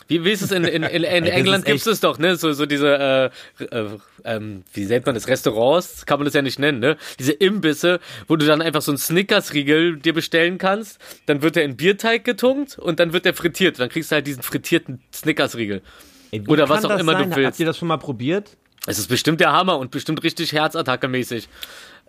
[0.09, 2.35] Wie, wie ist es in, in, in, in England gibt's echt- es doch, ne?
[2.35, 3.85] So, so diese, äh, äh,
[4.25, 5.29] ähm, wie nennt man das?
[5.29, 6.97] Restaurants, kann man das ja nicht nennen, ne?
[7.21, 11.63] Diese Imbisse, wo du dann einfach so einen Snickers-Riegel dir bestellen kannst, dann wird der
[11.63, 13.79] in Bierteig getunkt und dann wird der frittiert.
[13.79, 15.81] Dann kriegst du halt diesen frittierten Snickers-Riegel.
[16.49, 17.37] Oder was auch immer du sein?
[17.37, 17.47] willst.
[17.47, 18.57] Habt ihr das schon mal probiert?
[18.87, 21.47] Es ist bestimmt der Hammer und bestimmt richtig Herzattacke-mäßig.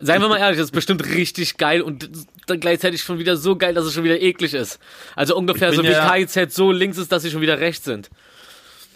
[0.02, 2.10] Seien wir mal ehrlich, das ist bestimmt richtig geil und
[2.48, 4.80] dann gleichzeitig schon wieder so geil, dass es schon wieder eklig ist.
[5.16, 8.10] Also ungefähr so wie ja- KIZ so links ist, dass sie schon wieder rechts sind.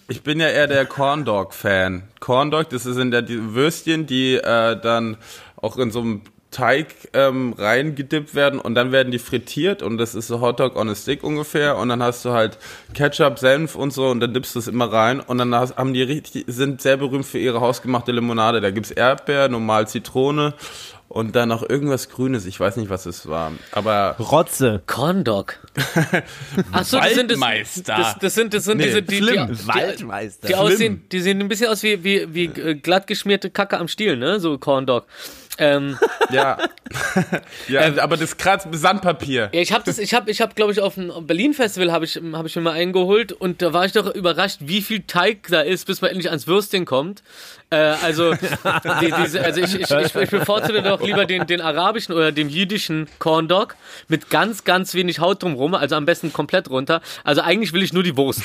[0.07, 2.03] Ich bin ja eher der Corn Dog Fan.
[2.19, 5.17] Corn Dog, das sind ja die Würstchen, die äh, dann
[5.55, 6.21] auch in so einem
[6.55, 10.87] Teig ähm, reingedippt werden und dann werden die frittiert und das ist so Hotdog on
[10.87, 12.57] a Stick ungefähr und dann hast du halt
[12.93, 15.93] Ketchup, Senf und so und dann dippst du es immer rein und dann hast, haben
[15.93, 18.61] die richtig, sind sehr berühmt für ihre hausgemachte Limonade.
[18.61, 20.53] Da gibt's Erdbeer, normal Zitrone
[21.07, 22.45] und dann noch irgendwas Grünes.
[22.45, 24.81] Ich weiß nicht, was es war, aber Rotze.
[24.87, 25.59] Corndog.
[26.71, 27.95] Achso, das sind das, Waldmeister.
[27.95, 29.47] das, das sind das sind Nee, diese die, die, schlimm.
[29.53, 30.47] die, Waldmeister.
[30.47, 33.87] die aussehen, die sehen ein bisschen aus wie wie wie äh, glatt geschmierte Kacke am
[33.87, 34.39] Stiel, ne?
[34.39, 35.05] So Corndog.
[35.57, 35.97] Ähm,
[36.31, 36.57] ja,
[37.67, 39.49] ja, aber das kratzt Sandpapier.
[39.53, 42.05] Ja, ich habe das, ich habe, ich habe, glaube ich, auf dem Berlin Festival habe
[42.05, 45.47] ich, habe ich mir mal eingeholt und da war ich doch überrascht, wie viel Teig
[45.49, 47.23] da ist, bis man endlich ans Würstchen kommt.
[47.69, 48.33] Äh, also,
[49.01, 52.49] die, diese, also ich, ich, ich, ich bevorzuge doch lieber den, den arabischen oder den
[52.49, 53.75] jüdischen Corn Dog
[54.07, 57.01] mit ganz, ganz wenig Haut drumrum, also am besten komplett runter.
[57.23, 58.41] Also eigentlich will ich nur die Wurst.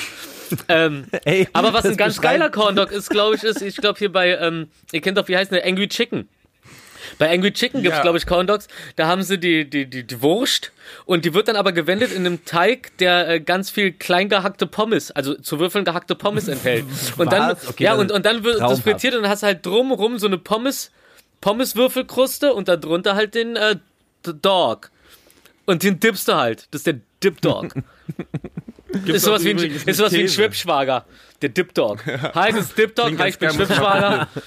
[0.67, 3.99] Ähm, Ey, aber was ein ganz geiler Corn Dog ist, glaube ich, ist, ich glaube
[3.99, 6.27] hier bei, ähm, ihr kennt doch, wie heißt der Angry Chicken.
[7.17, 8.01] Bei Angry Chicken gibt's Ja.
[8.03, 8.67] glaube ich, Corn Dogs.
[8.95, 10.71] Da haben sie die, die, die, die Wurst
[11.05, 14.67] und die wird dann aber gewendet in einem Teig, der äh, ganz viel klein gehackte
[14.67, 16.85] Pommes, also zu Würfeln gehackte Pommes enthält.
[17.17, 17.57] Und dann?
[17.67, 20.19] Okay, ja, das und, und dann wird das frittiert und dann hast du halt drumrum
[20.19, 20.91] so eine Pommes,
[21.41, 23.75] Pommeswürfelkruste und darunter halt den äh,
[24.23, 24.91] Dog.
[25.65, 26.67] Und den dippst du halt.
[26.71, 27.73] Das ist der Dip Dog.
[29.05, 30.35] ist sowas wie ein, ist sowas wie ein Käse.
[30.35, 31.05] Schwibschwager.
[31.41, 32.05] Der Dip Dog.
[32.05, 33.07] Hi, das ist Dip Dog.
[33.07, 33.67] Klingt Hi, ganz ich bin.
[33.67, 34.27] Schwibschwager.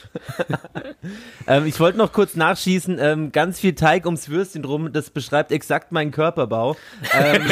[1.46, 5.52] Ähm, ich wollte noch kurz nachschießen, ähm, ganz viel Teig ums Würstchen drum, das beschreibt
[5.52, 6.78] exakt meinen Körperbau.
[7.12, 7.46] Ähm,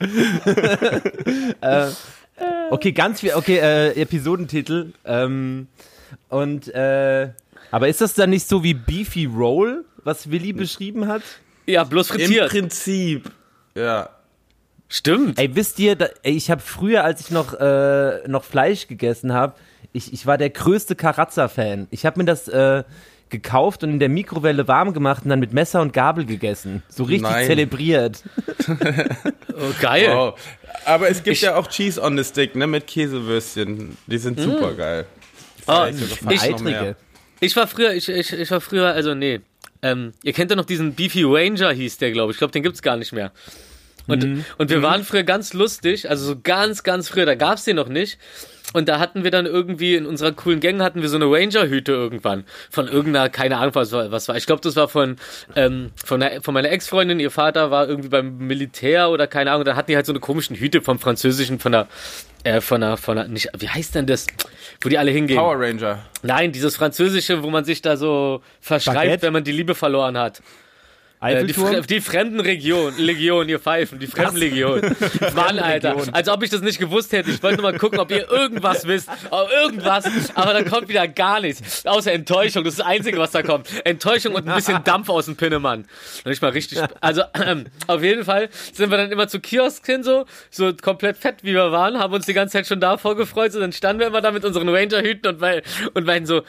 [1.60, 1.88] äh,
[2.70, 4.92] okay, ganz viel, okay, äh, Episodentitel.
[5.04, 5.66] Ähm,
[6.28, 7.30] und, äh,
[7.72, 11.22] aber ist das dann nicht so wie Beefy Roll, was Willi beschrieben hat?
[11.66, 12.50] Ja, bloß Im frittiert.
[12.50, 13.30] Prinzip.
[13.74, 14.10] Ja.
[14.88, 15.38] Stimmt.
[15.38, 19.32] Ey, wisst ihr, da, ey, ich habe früher, als ich noch, äh, noch Fleisch gegessen
[19.32, 19.54] habe,
[19.92, 21.88] ich, ich war der größte Karazza-Fan.
[21.90, 22.84] Ich habe mir das äh,
[23.30, 26.82] gekauft und in der Mikrowelle warm gemacht und dann mit Messer und Gabel gegessen.
[26.88, 27.46] So richtig Nein.
[27.46, 28.22] zelebriert.
[29.56, 30.08] Oh, geil.
[30.08, 30.34] Wow.
[30.84, 33.96] Aber es gibt ja auch Cheese on the Stick, ne, mit Käsewürstchen.
[34.08, 35.06] Die sind super geil.
[35.64, 36.42] Fast ich-.
[36.42, 36.96] Eitrige.
[37.38, 39.42] Ich war früher, ich, ich, ich war früher, also nee.
[39.84, 42.36] Ähm, ihr kennt ja noch diesen Beefy Ranger, hieß der, glaube ich.
[42.36, 43.32] Ich glaube, den gibt's gar nicht mehr.
[44.06, 47.76] Und, und wir waren früher ganz lustig, also so ganz, ganz früher, da gab's den
[47.76, 48.18] noch nicht.
[48.74, 51.92] Und da hatten wir dann irgendwie in unserer coolen Gang hatten wir so eine Ranger-Hüte
[51.92, 52.44] irgendwann.
[52.70, 54.10] Von irgendeiner, keine Ahnung, was war.
[54.10, 54.36] Was war.
[54.36, 55.16] Ich glaube, das war von,
[55.54, 57.20] ähm, von, einer, von meiner Ex-Freundin.
[57.20, 59.64] Ihr Vater war irgendwie beim Militär oder keine Ahnung.
[59.64, 61.86] Da hatten die halt so eine komischen Hüte vom Französischen, von der,
[62.42, 64.26] äh, von der, von der, nicht, wie heißt denn das?
[64.80, 65.38] Wo die alle hingehen.
[65.38, 66.00] Power Ranger.
[66.24, 69.22] Nein, dieses Französische, wo man sich da so verschreibt, Baguette?
[69.22, 70.42] wenn man die Liebe verloren hat.
[71.24, 71.86] Äh, die, Eiffelturm?
[71.86, 74.80] Die Fremdenregion, Legion, ihr Pfeifen, die Fremdenlegion.
[75.34, 75.96] Mann, Alter.
[76.12, 77.30] Als ob ich das nicht gewusst hätte.
[77.30, 79.08] Ich wollte nur mal gucken, ob ihr irgendwas wisst.
[79.62, 80.04] Irgendwas.
[80.34, 81.86] Aber da kommt wieder gar nichts.
[81.86, 82.64] Außer Enttäuschung.
[82.64, 83.68] Das ist das Einzige, was da kommt.
[83.84, 85.86] Enttäuschung und ein bisschen Dampf aus dem Pinnemann.
[86.24, 86.80] Nicht mal richtig.
[87.00, 91.16] Also, ähm, auf jeden Fall sind wir dann immer zu Kiosks hin, so, so komplett
[91.16, 93.52] fett, wie wir waren, haben uns die ganze Zeit schon davor gefreut.
[93.52, 95.62] So, dann standen wir immer da mit unseren Ranger-Hüten und, weil,
[95.94, 96.42] und meinen so,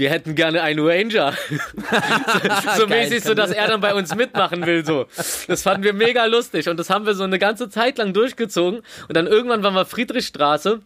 [0.00, 1.32] wir hätten gerne einen Ranger.
[1.50, 5.06] so so Geil, mäßig, so dass er dann bei uns mitmachen will, so.
[5.46, 8.80] Das fanden wir mega lustig und das haben wir so eine ganze Zeit lang durchgezogen
[9.08, 10.80] und dann irgendwann waren wir Friedrichstraße.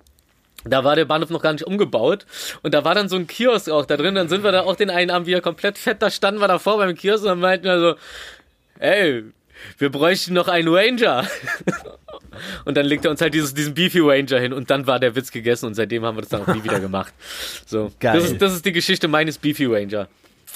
[0.66, 2.24] Da war der Bahnhof noch gar nicht umgebaut.
[2.62, 4.14] Und da war dann so ein Kiosk auch da drin.
[4.14, 6.00] Dann sind wir da auch den einen Abend wieder komplett fett.
[6.00, 7.94] Da standen wir davor beim Kiosk und dann meinten wir so,
[8.78, 9.24] ey,
[9.76, 11.28] wir bräuchten noch einen Ranger.
[12.64, 15.14] Und dann legt er uns halt dieses, diesen Beefy Ranger hin und dann war der
[15.16, 17.12] Witz gegessen und seitdem haben wir das dann auch nie wieder gemacht.
[17.66, 18.14] So, Geil.
[18.18, 20.08] Das, ist, das ist die Geschichte meines Beefy Ranger.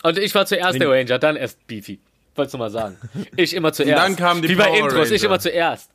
[0.03, 1.99] Und ich war zuerst der Ranger, dann erst Beefy.
[2.35, 2.97] Wolltest du mal sagen.
[3.37, 4.03] Ich immer zuerst.
[4.03, 5.27] dann kamen die Wie bei Power Intros, ich Ranger.
[5.27, 5.91] immer zuerst.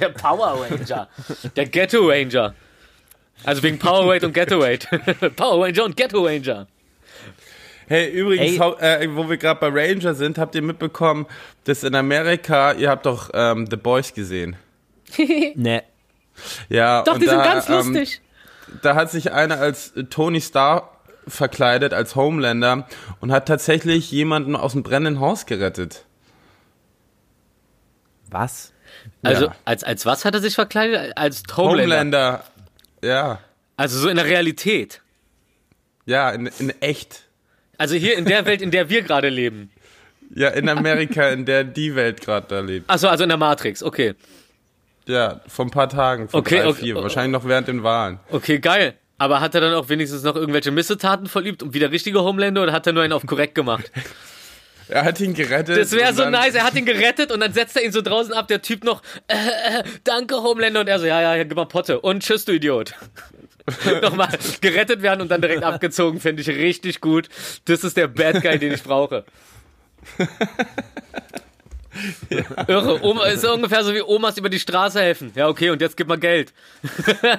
[0.00, 1.08] Der Power Ranger.
[1.56, 2.54] Der Ghetto Ranger.
[3.44, 4.88] Also wegen Power Weight und Ghetto Weight.
[5.36, 6.66] Power Ranger und Ghetto Ranger.
[7.88, 8.56] Hey, übrigens, Ey.
[8.58, 11.26] hau- äh, wo wir gerade bei Ranger sind, habt ihr mitbekommen,
[11.64, 14.56] dass in Amerika, ihr habt doch ähm, The Boys gesehen.
[15.54, 15.82] Ne.
[16.68, 18.20] Ja, Doch, und die sind da, ganz ähm, lustig.
[18.82, 20.94] da hat sich einer als Tony Starr
[21.26, 22.86] verkleidet, als Homelander
[23.20, 26.04] und hat tatsächlich jemanden aus dem brennenden Haus gerettet.
[28.30, 28.72] Was?
[29.22, 29.54] Also, ja.
[29.64, 31.16] als, als was hat er sich verkleidet?
[31.16, 31.82] Als Homelander.
[31.82, 32.44] Homelander,
[33.02, 33.40] ja,
[33.76, 35.00] Also so in der Realität.
[36.06, 37.24] ja, in, in echt.
[37.78, 39.70] Also hier in der Welt, in der wir gerade leben.
[40.34, 42.88] Ja, in Amerika, in der die Welt gerade da lebt.
[42.90, 44.14] Achso, also in der Matrix, okay.
[45.08, 47.82] Ja, vor ein paar Tagen, vor Okay, drei, okay, vier, oh, wahrscheinlich noch während den
[47.82, 48.20] Wahlen.
[48.30, 48.94] Okay, geil.
[49.16, 52.72] Aber hat er dann auch wenigstens noch irgendwelche Missetaten verliebt und wieder richtige Homelander oder
[52.72, 53.90] hat er nur einen auf korrekt gemacht?
[54.90, 55.76] Er hat ihn gerettet.
[55.76, 56.54] Das wäre so nice.
[56.54, 58.48] Er hat ihn gerettet und dann setzt er ihn so draußen ab.
[58.48, 60.80] Der Typ noch, äh, äh, danke Homelander.
[60.80, 62.00] Und er so, ja, ja, gib mal Potte.
[62.00, 62.94] Und tschüss, du Idiot.
[64.02, 64.30] Nochmal
[64.62, 67.28] gerettet werden und dann direkt abgezogen, finde ich richtig gut.
[67.66, 69.26] Das ist der Bad Guy, den ich brauche.
[72.68, 73.02] Irre.
[73.04, 75.32] Oma, ist ungefähr so wie Omas über die Straße helfen.
[75.34, 76.52] Ja, okay, und jetzt gib mal Geld.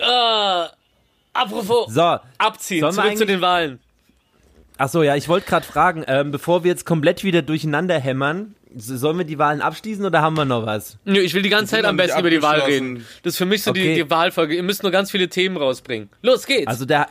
[0.00, 0.70] ah,
[1.32, 3.78] apropos, So, abziehen, Sollen wir zurück zu den Wahlen.
[4.78, 8.54] ach so, ja, ich wollte gerade fragen, ähm, bevor wir jetzt komplett wieder durcheinander hämmern,
[8.78, 10.98] sollen wir die Wahlen abschließen oder haben wir noch was?
[11.06, 13.06] Nö, ich will die ganze Zeit am besten über die Wahl reden.
[13.22, 13.94] Das ist für mich so die, Okay.
[13.94, 14.54] die Wahlfolge.
[14.54, 16.10] Ihr müsst nur ganz viele Themen rausbringen.
[16.20, 16.66] Los geht's.
[16.66, 17.06] Also der,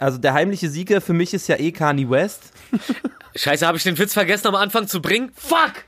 [0.00, 2.52] also der heimliche Sieger für mich ist ja eh Kanye West.
[3.36, 5.30] Scheiße, habe ich den Witz vergessen am Anfang zu bringen?
[5.36, 5.84] Fuck!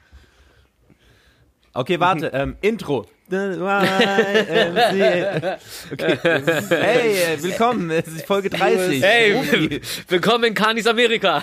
[1.74, 3.08] Okay, warte, ähm, Intro.
[5.92, 6.18] Okay.
[6.68, 9.02] Hey, willkommen, es ist Folge 30.
[9.02, 11.42] Hey, willkommen in Kanis Amerika.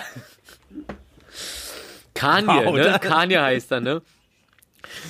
[2.14, 2.98] Kanye, Wow, ne?
[3.00, 4.02] Kanye heißt er, ne?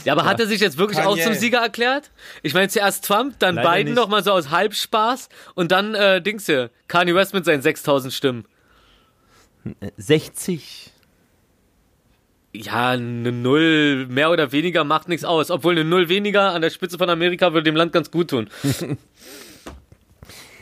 [0.05, 1.25] Ja, aber hat er sich jetzt wirklich auch Kanye.
[1.25, 2.11] zum Sieger erklärt?
[2.43, 6.47] Ich meine, zuerst Trump, dann Leider Biden nochmal so aus Halbspaß und dann, äh, Dings
[6.47, 8.45] hier, Kanye West mit seinen 6000 Stimmen.
[9.97, 10.91] 60.
[12.53, 15.51] Ja, eine Null mehr oder weniger macht nichts aus.
[15.51, 18.49] Obwohl eine Null weniger an der Spitze von Amerika würde dem Land ganz gut tun.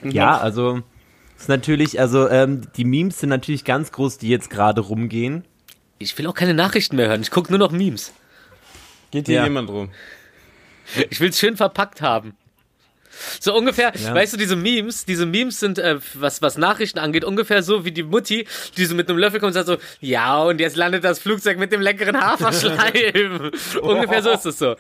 [0.02, 0.82] Ja, also
[1.36, 5.44] ist natürlich, also ähm, die Memes sind natürlich ganz groß, die jetzt gerade rumgehen.
[5.98, 7.22] Ich will auch keine Nachrichten mehr hören.
[7.22, 8.12] Ich gucke nur noch Memes.
[9.10, 9.44] Geht hier Ja.
[9.44, 9.90] jemand rum?
[11.10, 12.36] Ich will es schön verpackt haben.
[13.40, 14.14] So ungefähr, Ja.
[14.14, 17.90] weißt du, diese Memes, diese Memes sind, äh, was, was Nachrichten angeht, ungefähr so wie
[17.90, 21.02] die Mutti, die so mit einem Löffel kommt und sagt so, ja, und jetzt landet
[21.04, 23.50] das Flugzeug mit dem leckeren Haferschleim.
[23.82, 24.76] ungefähr so ist es so.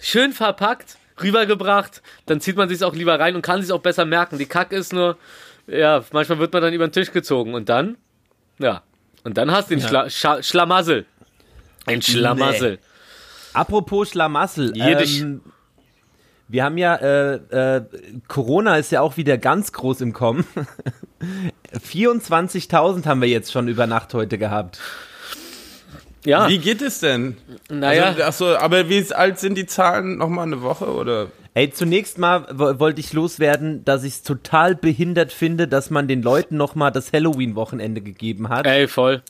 [0.00, 4.04] Schön verpackt, rübergebracht, dann zieht man sich auch lieber rein und kann sich auch besser
[4.04, 4.38] merken.
[4.38, 5.16] Die Kack ist nur,
[5.66, 7.96] ja, manchmal wird man dann über den Tisch gezogen und dann,
[8.58, 8.82] ja,
[9.24, 11.06] und dann hast du den Schla Scha Schlamassel.
[11.86, 12.78] Ein Schlamassel.
[13.52, 14.76] Apropos Schlamassel.
[14.76, 15.20] Jiddisch.
[15.20, 15.40] Ähm,
[16.48, 17.34] wir haben ja, äh,
[17.76, 17.82] äh,
[18.28, 20.44] Corona ist ja auch wieder ganz groß im Kommen.
[21.74, 24.78] 24.000 haben wir jetzt schon über Nacht heute gehabt.
[26.24, 27.36] Ja, Wie geht es denn?
[27.70, 28.06] naja.
[28.06, 30.18] Also, achso, aber wie alt sind die Zahlen?
[30.18, 31.28] Nochmal eine Woche oder?
[31.54, 36.06] Ey, zunächst mal wo- wollte ich loswerden, dass ich es total behindert finde, dass man
[36.08, 38.66] den Leuten nochmal das Halloween-Wochenende gegeben hat.
[38.66, 39.22] Ey, voll.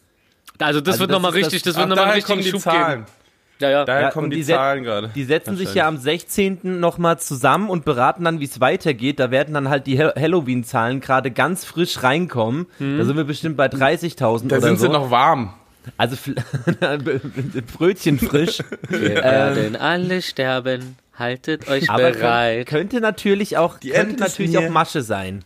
[0.58, 2.32] Also das Also wird das nochmal das- richtig, das, Ach, wird nochmal einen daher richtigen
[2.38, 2.98] kommen die Schub Zahlen.
[3.00, 3.10] geben.
[3.58, 3.84] Ja, ja.
[3.86, 5.10] Daher Ja, kommen die, die Zahlen gerade.
[5.14, 6.78] Die setzen sich ja am 16.
[6.78, 9.18] nochmal zusammen und beraten dann, wie es weitergeht.
[9.18, 12.66] Da werden dann halt die Ha- Halloween-Zahlen gerade ganz frisch reinkommen.
[12.78, 14.86] Da sind wir bestimmt bei 30.000 Da oder sind so.
[14.86, 15.54] sie noch warm.
[15.96, 16.16] Also
[17.78, 18.58] Brötchen frisch.
[18.88, 20.96] Wir werden alle sterben.
[21.18, 22.66] Haltet euch Aber bereit.
[22.66, 25.44] kö- könnte natürlich auch, Die könnte natürlich auch Masche sein.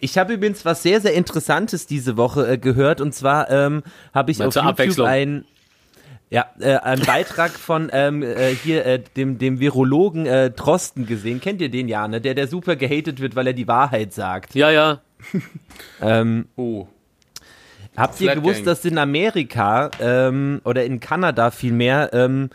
[0.00, 3.82] Ich habe übrigens was sehr, sehr Interessantes diese Woche äh, gehört und zwar ähm,
[4.14, 5.44] habe ich Mal auf YouTube ein
[6.30, 11.42] ja, äh, einen Beitrag von ähm, äh, hier äh, dem, dem Virologen äh, Drosten gesehen.
[11.42, 12.22] Kennt ihr den ja, ne?
[12.22, 14.54] Der, der super gehatet wird, weil er die Wahrheit sagt.
[14.54, 15.02] Ja, ja.
[16.00, 16.88] Ähm, Oh.
[17.96, 18.64] Habt ihr gewusst, Gang.
[18.64, 22.48] dass in Amerika ähm, oder in Kanada vielmehr, ähm,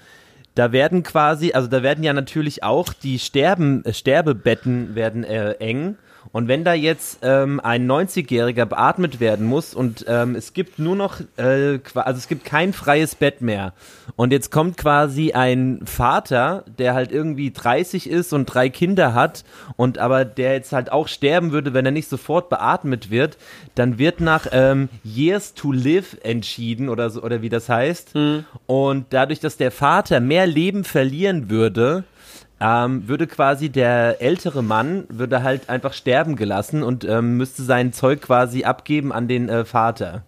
[0.55, 5.51] da werden quasi, also da werden ja natürlich auch die Sterben, äh, Sterbebetten werden äh,
[5.53, 5.97] eng.
[6.37, 10.95] Und wenn da jetzt ähm, ein 90-Jähriger beatmet werden muss und ähm, es gibt nur
[10.95, 13.73] noch, äh, also es gibt kein freies Bett mehr.
[14.15, 19.45] Und jetzt kommt quasi ein Vater, der halt irgendwie 30 ist und drei Kinder hat
[19.77, 23.39] und aber der jetzt halt auch sterben würde, wenn er nicht sofort beatmet wird,
[23.73, 28.11] dann wird nach ähm, Years to Live entschieden oder so, oder wie das heißt.
[28.67, 32.03] Und dadurch, dass der Vater mehr Leben verlieren würde,
[32.59, 37.93] ähm, würde quasi der ältere Mann würde halt einfach sterben gelassen und ähm, müsste sein
[37.93, 40.23] Zeug quasi abgeben an den äh, Vater.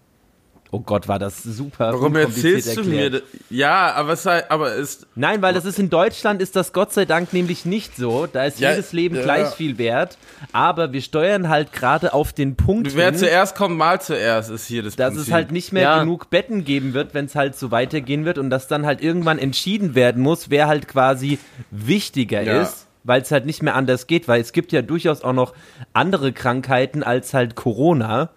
[0.71, 1.93] Oh Gott, war das super.
[1.93, 2.87] Warum erzählst du erklärt.
[2.87, 3.21] mir das?
[3.49, 6.93] Ja, aber es sei, aber es, Nein, weil das ist in Deutschland ist das Gott
[6.93, 8.27] sei Dank nämlich nicht so.
[8.31, 9.23] Da ist Ja, jedes Leben ja.
[9.23, 10.19] gleich viel wert.
[10.51, 14.67] Aber wir steuern halt gerade auf den Punkt wer hin, zuerst kommt, mal zuerst, ist
[14.67, 15.27] hier das dass Prinzip.
[15.29, 15.99] es halt nicht mehr Ja.
[16.01, 19.39] genug Betten geben wird, wenn es halt so weitergehen wird und dass dann halt irgendwann
[19.39, 21.39] entschieden werden muss, wer halt quasi
[21.71, 22.61] wichtiger Ja.
[22.61, 25.53] ist, weil es halt nicht mehr anders geht, weil es gibt ja durchaus auch noch
[25.93, 28.29] andere Krankheiten als halt Corona.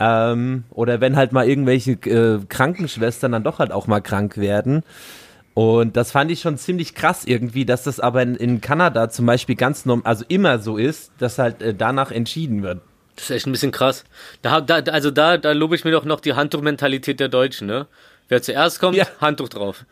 [0.00, 4.82] Ähm, oder wenn halt mal irgendwelche äh, Krankenschwestern dann doch halt auch mal krank werden.
[5.52, 9.26] Und das fand ich schon ziemlich krass irgendwie, dass das aber in, in Kanada zum
[9.26, 12.80] Beispiel ganz normal, also immer so ist, dass halt äh, danach entschieden wird.
[13.16, 14.04] Das ist echt ein bisschen krass.
[14.40, 17.86] Da, da, also da, da lobe ich mir doch noch die Handtuchmentalität der Deutschen, ne?
[18.28, 19.06] Wer zuerst kommt, Ja.
[19.20, 19.84] Handtuch drauf.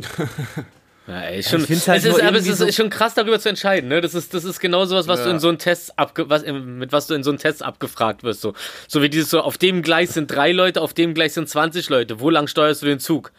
[1.10, 3.48] Ja, ey, schon, ich halt es ist, aber es ist so- schon krass darüber zu
[3.48, 3.88] entscheiden.
[3.88, 4.00] Ne?
[4.00, 5.34] Das ist, das ist genau sowas, was du Ja.
[5.34, 8.40] in so einen Test abge, was, mit was du in so einen Test abgefragt wirst.
[8.42, 8.54] So,
[8.86, 11.88] so wie dieses so, auf dem Gleis sind drei Leute, auf dem Gleis sind 20
[11.88, 12.20] Leute.
[12.20, 13.32] Wo lang steuerst du den Zug?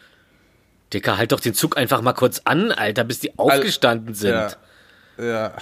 [0.92, 4.32] Dicker, halt doch den Zug einfach mal kurz an, Alter, bis die aufgestanden sind.
[4.32, 5.24] Ja.
[5.24, 5.52] Ja.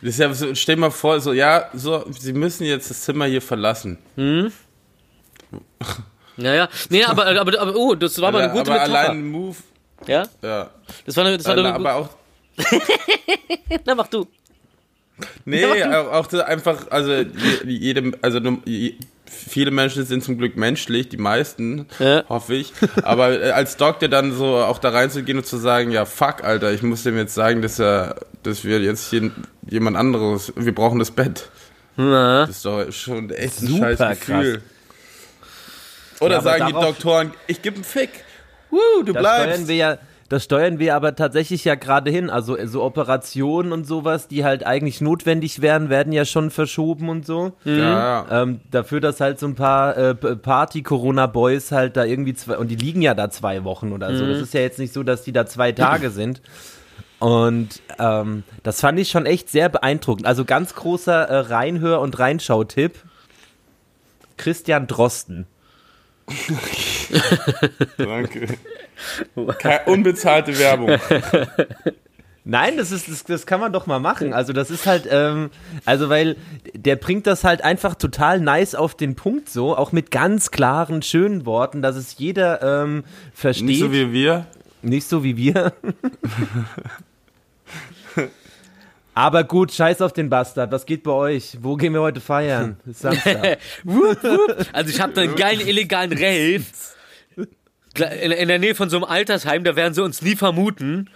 [0.00, 3.26] Das ist ja so, stell mal vor, so, ja, so, sie müssen jetzt das Zimmer
[3.26, 3.98] hier verlassen.
[6.36, 8.98] Naja, nee, aber, aber, aber, oh, das war mal eine gute aber Metapher.
[9.10, 9.56] allein Move,
[10.06, 10.24] ja?
[10.42, 10.70] ja.
[11.06, 12.08] Das war eine, das war eine, aber auch,
[13.84, 14.26] na, mach du.
[15.44, 17.26] nee, auch, auch so einfach, also, je-
[17.64, 18.40] jedem, also,
[19.26, 22.24] viele Menschen sind zum Glück menschlich, die meisten, Ja.
[22.28, 22.72] hoffe ich.
[23.02, 26.72] Aber äh, als Doktor dann so auch da reinzugehen und zu sagen, ja, fuck, Alter,
[26.72, 29.30] ich muss dem jetzt sagen, dass er, dass wir jetzt hier
[29.68, 31.48] jemand anderes, wir brauchen das Bett.
[31.96, 32.46] Na.
[32.46, 34.62] Das ist doch schon echt ein Super scheiß Gefühl.
[36.20, 38.10] Oder Ja, sagen die Doktoren, ich gebe einen Fick.
[38.74, 39.68] Woo, du Das steuern bleibst.
[39.68, 39.98] wir ja,
[40.30, 42.30] das steuern wir aber tatsächlich ja gerade hin.
[42.30, 47.26] Also so Operationen und sowas, die halt eigentlich notwendig wären, werden ja schon verschoben und
[47.26, 47.52] so.
[47.64, 48.42] Ja, ja.
[48.42, 52.76] Ähm, dafür, dass halt so ein paar äh, Party-Corona-Boys halt da irgendwie zwei, und die
[52.76, 54.26] liegen ja da zwei Wochen oder so.
[54.26, 56.40] Das ist ja jetzt nicht so, dass die da zwei Tage sind.
[57.20, 60.26] Und ähm, das fand ich schon echt sehr beeindruckend.
[60.26, 62.94] Also ganz großer äh, Reinhör- und Reinschau-Tipp.
[64.36, 65.46] Christian Drosten.
[67.96, 68.48] Danke.
[69.58, 70.90] Keine unbezahlte Werbung.
[72.46, 74.34] Nein, das ist das, das kann man doch mal machen.
[74.34, 75.50] Also das ist halt, ähm,
[75.86, 76.36] also weil
[76.74, 81.00] der bringt das halt einfach total nice auf den Punkt so, auch mit ganz klaren,
[81.00, 83.66] schönen Worten, dass es jeder ähm, versteht.
[83.66, 84.46] Nicht so wie wir.
[84.82, 85.72] Nicht so wie wir.
[89.14, 90.70] Aber gut, scheiß auf den Bastard.
[90.70, 91.56] Was geht bei euch?
[91.62, 92.76] Wo gehen wir heute feiern?
[92.84, 93.58] Samstag.
[94.72, 96.64] Also ich habe da einen geilen illegalen Rave
[97.98, 101.10] in, in der Nähe von so einem Altersheim, da werden sie uns nie vermuten.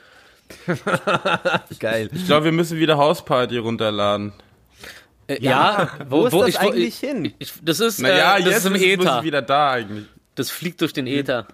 [1.79, 2.09] Geil.
[2.12, 4.33] Ich glaube, wir müssen wieder Hausparty runterladen.
[5.27, 7.35] Äh, ja, Wo, ist das ich, eigentlich hin?
[7.38, 9.23] Ich, das ist, Naja, äh, das jetzt ist im Äther.
[9.23, 10.07] wieder da eigentlich.
[10.35, 11.47] Das fliegt durch den Äther.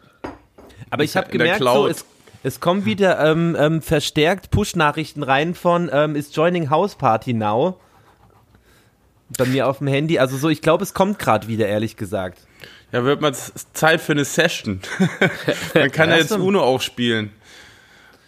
[0.90, 2.04] Aber ich habe gemerkt, so, es,
[2.42, 7.80] es kommen wieder ähm, ähm, verstärkt Push-Nachrichten rein von ähm, ist joining House Party now.
[9.36, 10.18] Bei mir auf dem Handy.
[10.18, 12.38] Also so, ich glaube, es kommt gerade wieder, ehrlich gesagt.
[12.94, 13.34] Ja, wird mal
[13.72, 14.80] Zeit für eine Session.
[15.74, 16.30] Man kann ja Ja, jetzt.
[16.30, 17.32] Uno auch spielen.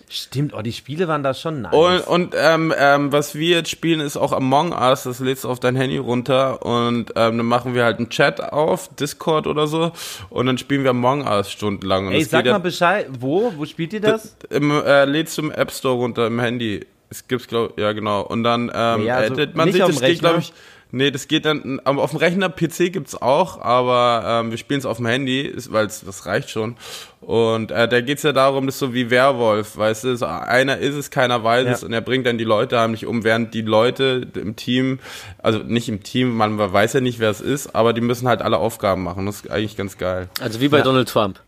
[0.09, 1.73] Stimmt, oh, die Spiele waren da schon nice.
[1.73, 5.05] Und, und ähm, ähm, was wir jetzt spielen, ist auch Among Us.
[5.05, 8.41] Das lädst du auf dein Handy runter und ähm, dann machen wir halt einen Chat
[8.41, 9.93] auf, Discord oder so.
[10.31, 12.09] Und dann spielen wir Among Us stundenlang.
[12.09, 13.53] Und Ey, sag mal Bescheid, wo?
[13.57, 14.37] Wo spielt ihr das?
[14.51, 16.85] Im, äh, lädst du im App Store runter im Handy.
[17.09, 18.23] Es gibt's glaub ja genau.
[18.23, 20.39] Und dann ähm, Ja, also man sich das dem geht glaube Rechner?
[20.39, 20.53] ich.
[20.93, 24.79] Nee, das geht dann aber auf dem Rechner PC gibt's auch, aber ähm, wir spielen
[24.79, 26.77] es auf dem Handy, weil das reicht schon.
[27.21, 30.79] Und äh, da geht's ja darum, das ist so wie Werwolf, weißt du, so einer
[30.79, 31.87] ist es, keiner weiß es Ja.
[31.89, 35.01] und er bringt dann die Leute heimlich um, während die Leute im Team,
[35.39, 38.41] also nicht im Team, man weiß ja nicht, wer es ist, aber die müssen halt
[38.41, 39.27] alle Aufgaben machen.
[39.27, 40.29] Das ist eigentlich ganz geil.
[40.41, 41.41] Also wie bei Donald Trump.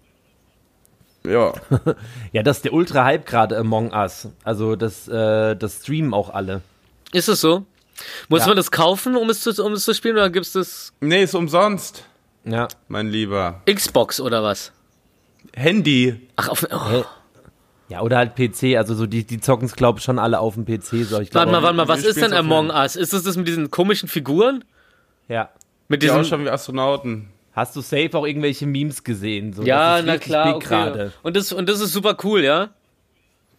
[1.24, 1.52] Ja.
[2.32, 4.28] Ja, das ist der Ultra-Hype gerade Among Us.
[4.44, 6.60] Also das, äh, das streamen auch alle.
[7.12, 7.64] Ist es so?
[8.28, 8.48] Muss Ja.
[8.48, 11.34] man das kaufen, um es zu, um es zu spielen, oder gibt's das Nee, ist
[11.34, 12.04] umsonst,
[12.44, 12.68] Ja.
[12.88, 13.62] mein Lieber.
[13.72, 14.72] Xbox oder was?
[15.54, 16.28] Handy.
[16.36, 17.04] Ach, auf, oh.
[17.88, 20.54] Ja, oder halt PC, also so die, die zocken es, glaube ich, schon alle auf
[20.54, 21.04] dem PC.
[21.04, 22.96] So, ich glaub, Warte mal, warte mal, was ist denn Among Us?
[22.96, 24.62] Ist es das mit diesen komischen Figuren?
[25.28, 25.48] Ja.
[25.88, 27.30] Mit Die diesen, ausschauen wie Astronauten.
[27.54, 29.54] Hast du safe auch irgendwelche Memes gesehen?
[29.54, 31.10] So, ja, das ist na klar, okay.
[31.22, 32.68] Und das, und das ist super cool, ja?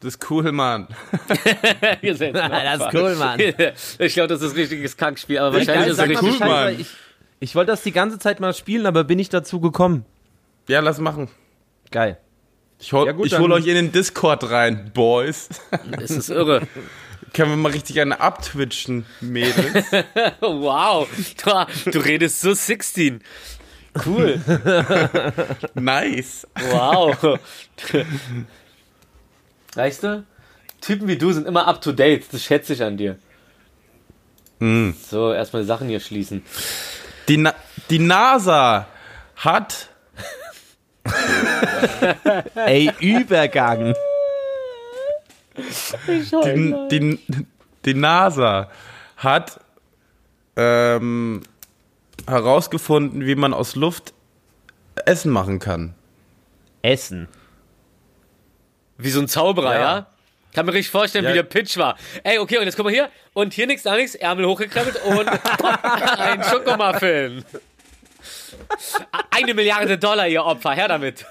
[0.01, 0.87] Das ist cool, Mann.
[2.01, 3.39] Das ist cool, Mann.
[3.99, 6.79] Ich glaube, das ist ein richtiges Kackspiel, aber wahrscheinlich ist es richtig cool, Mann.
[6.79, 6.87] Ich,
[7.41, 10.05] ich wollte das die ganze Zeit mal spielen, aber bin ich dazu gekommen.
[10.67, 11.27] Ja, lass machen.
[11.91, 12.17] Geil.
[12.79, 15.49] Ich hol, Ja, hol euch in den Discord rein, Boys.
[16.01, 16.61] Es ist irre.
[17.33, 19.85] Können wir mal richtig eine abtwitchen, Mädels.
[20.39, 21.07] Wow,
[21.83, 23.21] du, du redest so 16.
[24.05, 24.39] Cool.
[25.75, 26.47] nice.
[26.71, 27.37] Wow.
[29.75, 30.23] Weißt du?
[30.81, 32.25] Typen wie du sind immer up to date.
[32.31, 33.17] Das schätze ich an dir.
[34.59, 34.95] Hm.
[35.09, 36.43] So, erstmal die Sachen hier schließen.
[37.27, 37.53] Die, Na
[37.89, 38.87] die NASA
[39.35, 39.89] hat
[42.55, 43.93] Ey, Übergang.
[46.45, 47.19] die, die,
[47.85, 48.69] die NASA
[49.17, 49.59] hat
[50.55, 51.41] ähm,
[52.27, 54.13] herausgefunden, wie man aus Luft
[55.05, 55.93] Essen machen kann.
[56.81, 57.27] Essen.
[58.99, 59.79] Wie so ein Zauberer, ja?
[59.79, 60.05] Ja.
[60.53, 61.31] Kann mir richtig vorstellen, Ja.
[61.31, 61.95] wie der Pitch war.
[62.23, 63.09] Ey, okay, und jetzt guck mal hier.
[63.33, 64.15] Und hier nichts, da nichts.
[64.15, 65.27] Ärmel hochgekrempelt und
[66.19, 67.45] ein Schokomuffin.
[69.31, 70.71] Eine Milliarde Dollar, ihr Opfer.
[70.71, 71.25] Her damit.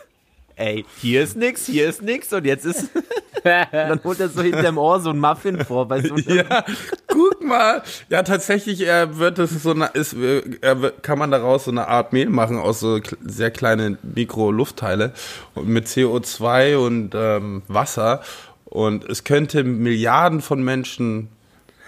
[0.58, 2.90] Ey, hier ist nix, hier ist nix und jetzt ist.
[3.72, 6.64] dann holt er so hinterm Ohr so ein Muffin vor so einem Ja,
[7.06, 7.82] guck mal.
[8.08, 12.12] Ja, tatsächlich, er wird das so eine, ist, wird, kann man daraus so eine Art
[12.12, 15.12] Mehl machen aus so sehr kleinen Mikro-Luftteile
[15.54, 18.22] mit CO2 und ähm, Wasser.
[18.64, 21.28] Und es könnte Milliarden von Menschen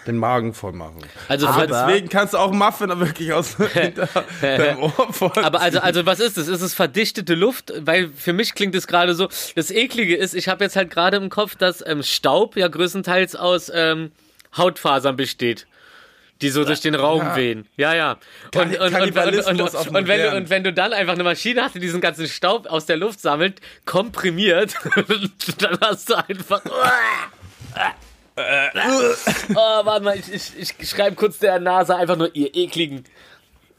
[0.07, 0.99] den Magen voll machen.
[1.29, 3.57] Also Aber deswegen kannst du auch Muffin wirklich aus
[4.41, 6.49] deinem Ohr voll Aber also, also was ist es?
[6.49, 7.73] Ist es verdichtete Luft?
[7.79, 9.29] Weil für mich klingt es gerade so.
[9.55, 13.37] Das Eklige ist, ich habe jetzt halt gerade im Kopf, dass ähm, Staub ja größtenteils
[13.37, 14.13] aus ähm,
[14.57, 15.67] Hautfasern besteht.
[16.41, 17.37] Die so durch den Raum Ja.
[17.37, 17.67] wehen.
[17.77, 18.17] Ja, ja.
[18.55, 21.75] Und, und, und, und, und, wenn du, und wenn du dann einfach eine Maschine hast,
[21.75, 24.75] die diesen ganzen Staub aus der Luft sammelt, komprimiert,
[25.59, 26.63] dann hast du einfach.
[28.37, 33.05] Oh, warte mal, ich, ich, ich schreibe kurz der NASA einfach nur, ihr ekligen.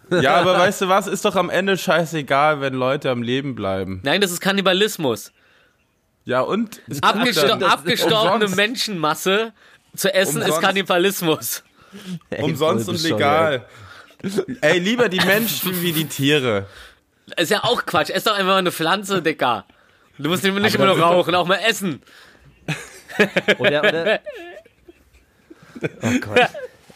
[0.10, 1.08] Ja, aber weißt du was?
[1.08, 4.02] Ist doch am Ende scheißegal, wenn Leute am Leben bleiben.
[4.04, 5.32] Nein, das ist Kannibalismus.
[6.26, 6.82] Ja, und?
[6.88, 7.64] Es Abgesto dann.
[7.64, 8.56] abgestorbene Umsonst.
[8.58, 9.54] Menschenmasse
[9.96, 10.62] zu essen ist Umsonst.
[10.62, 11.64] Kannibalismus.
[12.30, 13.66] Ey, Umsonst und legal.
[14.62, 16.68] Ey, lieber die Menschen wie die Tiere.
[17.38, 18.10] Ist ja auch Quatsch.
[18.10, 19.66] Ess doch einfach mal eine Pflanze, Dicker.
[20.18, 22.02] Du musst nicht nicht immer nur ist rauchen, auch mal essen.
[23.60, 24.20] Oder, oder.
[26.04, 26.50] Oh Gott.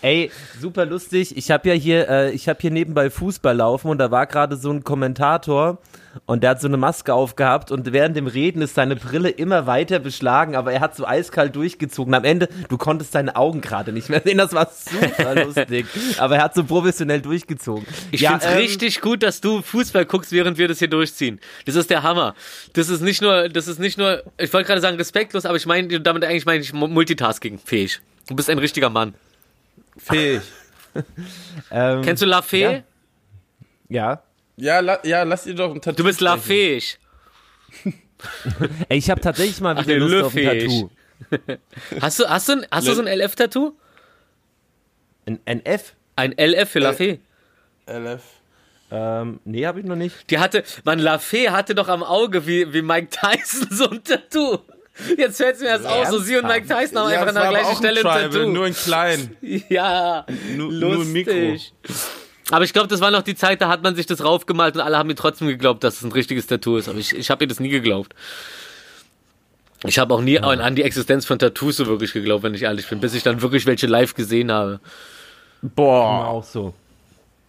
[0.05, 0.29] Ey,
[0.61, 1.35] super lustig.
[1.35, 4.55] Ich habe ja hier, äh, ich habe hier nebenbei Fußball laufen und da war gerade
[4.55, 5.79] so ein Kommentator
[6.27, 9.65] und der hat so eine Maske aufgehabt und während dem Reden ist seine Brille immer
[9.65, 12.13] weiter beschlagen, aber er hat so eiskalt durchgezogen.
[12.13, 14.37] Am Ende, du konntest seine Augen gerade nicht mehr sehen.
[14.37, 15.87] Das war super lustig.
[16.19, 17.87] Aber er hat so professionell durchgezogen.
[18.11, 21.39] Ich Ja, find's ähm, richtig gut, dass du Fußball guckst, während wir das hier durchziehen.
[21.65, 22.35] Das ist der Hammer.
[22.73, 25.65] Das ist nicht nur, das ist nicht nur, ich wollte gerade sagen respektlos, aber ich
[25.65, 28.01] meine, damit eigentlich meine ich multitasking fähig.
[28.27, 29.15] Du bist ein richtiger Mann.
[29.97, 30.41] Fähig.
[31.71, 32.83] Ähm, Kennst du La Fee?
[33.89, 34.23] Ja.
[34.55, 36.37] Ja, la, ja, lass ihr doch ein Tattoo Du bist La.
[36.37, 36.97] Fähig.
[38.87, 40.45] Ey, ich habe tatsächlich mal wieder nee, Lust auf ein.
[40.45, 40.89] Tattoo.
[42.01, 43.73] Hast du, hast du, ein- hast du so ein LF-Tattoo?
[45.25, 45.95] Ein, ein F?
[46.15, 46.93] Ein LF für La Äh.
[46.93, 47.19] Fee?
[47.87, 48.21] LF.
[48.91, 50.29] Ähm, nee, habe ich noch nicht.
[50.29, 54.01] Die hatte, man, La Fee hatte doch am Auge wie, wie Mike Tyson so ein
[54.03, 54.59] Tattoo.
[55.17, 57.41] Jetzt fällt mir das auf, so sie und Mike Tyson haben Ja, einfach es an
[57.41, 58.49] der gleichen Stelle ein Tribal, Tattoo.
[58.51, 59.35] nur in klein.
[59.69, 60.25] ja,
[60.55, 61.57] Nur- nur ein Mikro.
[62.51, 64.81] Aber ich glaube, das war noch die Zeit, da hat man sich das raufgemalt und
[64.81, 66.87] alle haben mir trotzdem geglaubt, dass es ein richtiges Tattoo ist.
[66.87, 68.13] Aber ich, ich habe ihr das nie geglaubt.
[69.85, 72.63] Ich habe auch nie an, an die Existenz von Tattoos so wirklich geglaubt, wenn ich
[72.63, 74.79] ehrlich bin, bis ich dann wirklich welche live gesehen habe.
[75.61, 76.27] Boah.
[76.27, 76.73] Auch so.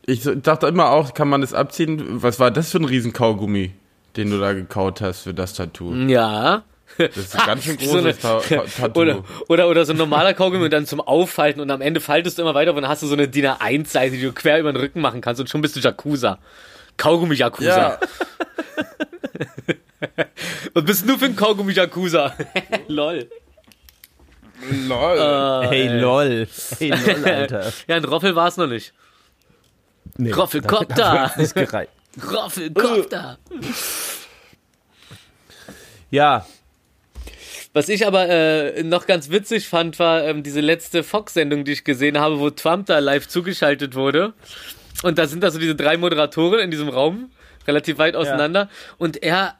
[0.04, 2.22] Ich dachte immer auch, kann man das abziehen?
[2.22, 3.72] Was war das für ein Riesenkaugummi,
[4.16, 5.94] den du da gekaut hast für das Tattoo?
[5.94, 6.62] Ja.
[6.98, 9.00] Das ist ein ganz schön So eine- großes Ta Ta Tattoo.
[9.00, 12.38] Oder, oder, oder so ein normaler Kaugummi und dann zum Aufhalten und am Ende faltest
[12.38, 14.72] du immer weiter und dann hast du so eine DIN A1-Seite, die du quer über
[14.72, 16.38] den Rücken machen kannst und schon bist du Jakuza.
[16.96, 17.66] Kaugummi-Jakuza.
[17.68, 17.98] Ja,
[20.74, 22.34] Was bist du für ein Kaugummi-Jakuza?
[22.88, 23.28] Lol.
[24.88, 25.66] lol.
[25.68, 26.46] Hey, lol.
[26.78, 27.72] Hey, lol, Alter.
[27.86, 28.92] Ja, ein Roffel war es noch nicht.
[30.16, 31.32] Nee, Roffelkopter.
[32.32, 33.38] Roffelkopter.
[36.10, 36.46] Ja,
[37.76, 41.84] Was ich aber äh, noch ganz witzig fand, war ähm, diese letzte Fox-Sendung, die ich
[41.84, 44.32] gesehen habe, wo Trump da live zugeschaltet wurde.
[45.02, 47.30] Und da sind da so diese drei Moderatoren in diesem Raum,
[47.66, 48.70] relativ weit auseinander.
[48.96, 49.56] Und er,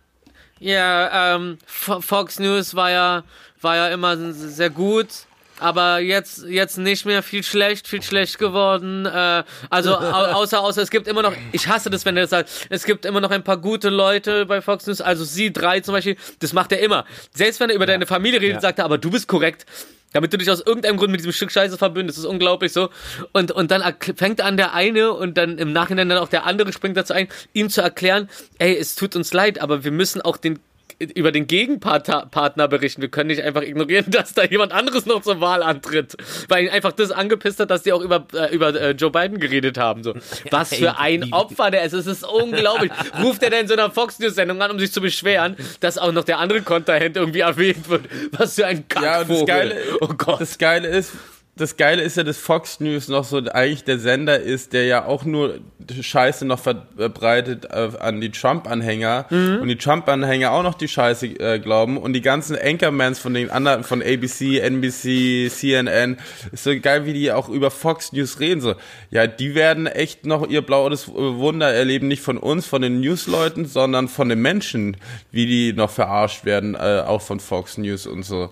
[0.58, 3.24] ja, ähm, Fo- Fox News war ja,
[3.60, 5.25] war ja immer sehr gut.
[5.58, 9.06] Aber jetzt, jetzt nicht mehr viel schlecht, viel schlecht geworden.
[9.06, 12.30] Äh, also au außer, außer es gibt immer noch, ich hasse das, wenn er das
[12.30, 15.80] sagt, es gibt immer noch ein paar gute Leute bei Fox News, also sie drei
[15.80, 17.04] zum Beispiel, das macht er immer.
[17.34, 18.60] Selbst wenn er über deine Familie redet, Ja.
[18.60, 19.66] sagt er, aber du bist korrekt.
[20.12, 22.16] Damit du dich aus irgendeinem Grund mit diesem Stück Scheiße verbündest.
[22.16, 22.88] Das ist unglaublich so.
[23.32, 23.82] Und, und dann
[24.16, 27.28] fängt an der eine und dann im Nachhinein dann auch der andere springt dazu ein,
[27.52, 30.58] ihm zu erklären, ey, es tut uns leid, aber wir müssen auch den
[30.98, 33.02] über den Gegenpartner berichten.
[33.02, 36.16] Wir können nicht einfach ignorieren, dass da jemand anderes noch zur Wahl antritt.
[36.48, 39.38] Weil ihn einfach das angepisst hat, dass die auch über, äh, über äh, Joe Biden
[39.38, 40.02] geredet haben.
[40.02, 40.14] So.
[40.50, 41.92] Was für ein Opfer der ist.
[41.92, 42.90] Es ist unglaublich.
[43.22, 45.98] Ruft er denn in so einer Fox News Sendung an, um sich zu beschweren, dass
[45.98, 48.04] auch noch der andere Kontrahent irgendwie erwähnt wird.
[48.32, 49.04] Was für ein Kackvogel.
[49.04, 50.40] Ja, und das Geile, oh Gott.
[50.40, 51.12] das Geile ist,
[51.58, 55.06] das Geile ist ja, dass Fox News noch so eigentlich der Sender ist, der ja
[55.06, 55.58] auch nur
[56.00, 59.60] Scheiße noch verbreitet äh, an die Trump-Anhänger Mhm.
[59.62, 63.50] und die Trump-Anhänger auch noch die Scheiße äh, glauben und die ganzen Anchormans von den
[63.50, 66.18] anderen, von ABC, NBC, CNN,
[66.52, 68.74] ist so geil, wie die auch über Fox News reden, so.
[69.10, 73.64] Ja, die werden echt noch ihr blaues Wunder erleben, nicht von uns, von den Newsleuten,
[73.64, 74.98] sondern von den Menschen,
[75.30, 78.50] wie die noch verarscht werden, äh, auch von Fox News und so.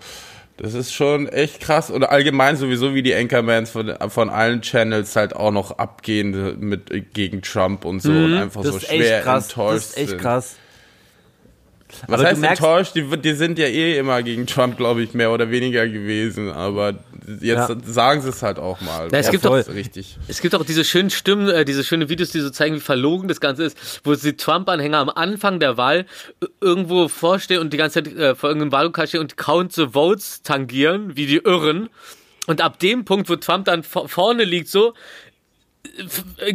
[0.57, 1.91] Das ist schon echt krass.
[1.91, 7.13] Oder allgemein sowieso, wie die Anchormans von, von allen Channels halt auch noch abgehen mit,
[7.13, 10.21] gegen Trump und so und einfach so schwer enttäuscht Das ist echt sind.
[10.21, 10.55] krass.
[12.07, 12.95] Was Aber heißt enttäuscht?
[12.95, 16.51] Die, die sind ja eh immer gegen Trump, glaube ich, mehr oder weniger gewesen.
[16.51, 16.93] Aber
[17.27, 17.75] jetzt Ja.
[17.85, 19.09] sagen sie es halt auch mal.
[19.11, 20.17] Ja, es gibt doch- richtig.
[20.27, 23.27] Es gibt auch diese schönen Stimmen, äh, diese schönen Videos, die so zeigen, wie verlogen
[23.27, 26.05] das Ganze ist, wo die Trump-Anhänger am Anfang der Wahl
[26.61, 30.41] irgendwo vorstehen und die ganze Zeit äh, vor irgendeinem Wahllokal stehen und Count the Votes
[30.43, 31.89] tangieren, wie die Irren.
[32.47, 34.93] Und ab dem Punkt, wo Trump dann vor- vorne liegt, so,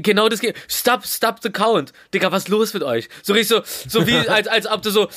[0.03, 0.57] genau das geht.
[0.69, 1.93] Stop, stop the count.
[2.15, 3.09] Digga, was los mit euch?
[3.23, 5.09] So richtig so, so wie, als, als ob du so,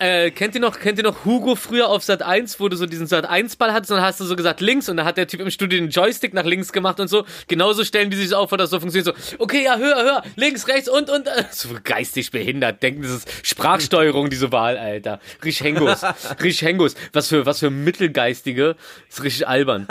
[0.00, 2.86] äh, kennt ihr noch, kennt ihr noch Hugo früher auf Sat 1, wo du so
[2.86, 5.16] diesen Sat 1 Ball hattest und dann hast du so gesagt links und dann hat
[5.16, 7.24] der Typ im Studio den Joystick nach links gemacht und so.
[7.48, 10.68] Genauso stellen die sich auf, vor, dass so funktioniert so, okay, ja, höher, höher, links,
[10.68, 12.82] rechts und, und, äh, so geistig behindert.
[12.82, 15.20] Denken, das ist Sprachsteuerung, diese Wahl, Alter.
[15.44, 16.02] Richtig Hengos.
[16.42, 16.94] Richtig Hengos.
[17.12, 18.76] Was für, was für Mittelgeistige.
[19.08, 19.86] ist richtig albern.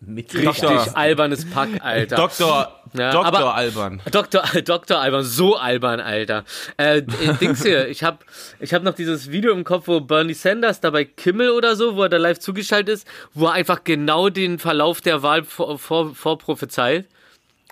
[0.06, 2.16] Richtig albernes Pack, Alter.
[2.16, 4.00] Doktor, Ja, Doktor Alban.
[4.10, 4.42] Dr.
[4.64, 4.98] Dr.
[4.98, 6.44] Alban, so albern, Alter.
[6.76, 7.04] Äh, äh,
[7.40, 8.24] Dings hier, ich hab,
[8.60, 11.96] ich hab noch dieses Video im Kopf, wo Bernie Sanders da bei Kimmel oder so,
[11.96, 15.78] wo er da live zugeschaltet ist, wo er einfach genau den Verlauf der Wahl vor,
[15.78, 17.06] vor, vorprophezeit.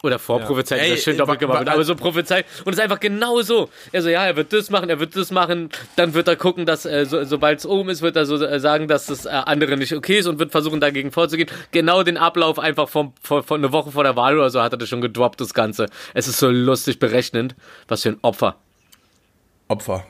[0.02, 2.44] Oder vorprophezeit, das ist schön doppelt gemacht, aber so prophezeit.
[2.64, 3.70] Und es ist einfach genau so.
[3.92, 6.66] Er so, ja, er wird das machen, er wird das machen, dann wird er gucken,
[6.66, 9.30] dass, äh, so, sobald es oben ist, wird er so äh, sagen, dass das äh,
[9.30, 11.48] andere nicht okay ist und wird versuchen, dagegen vorzugehen.
[11.70, 14.72] Genau den Ablauf einfach von, von, von eine Woche vor der Wahl oder so hat
[14.72, 15.86] er das schon gedroppt, das Ganze.
[16.12, 17.54] Es ist so lustig berechnend.
[17.88, 18.56] Was für ein Opfer.
[19.68, 20.06] Opfer.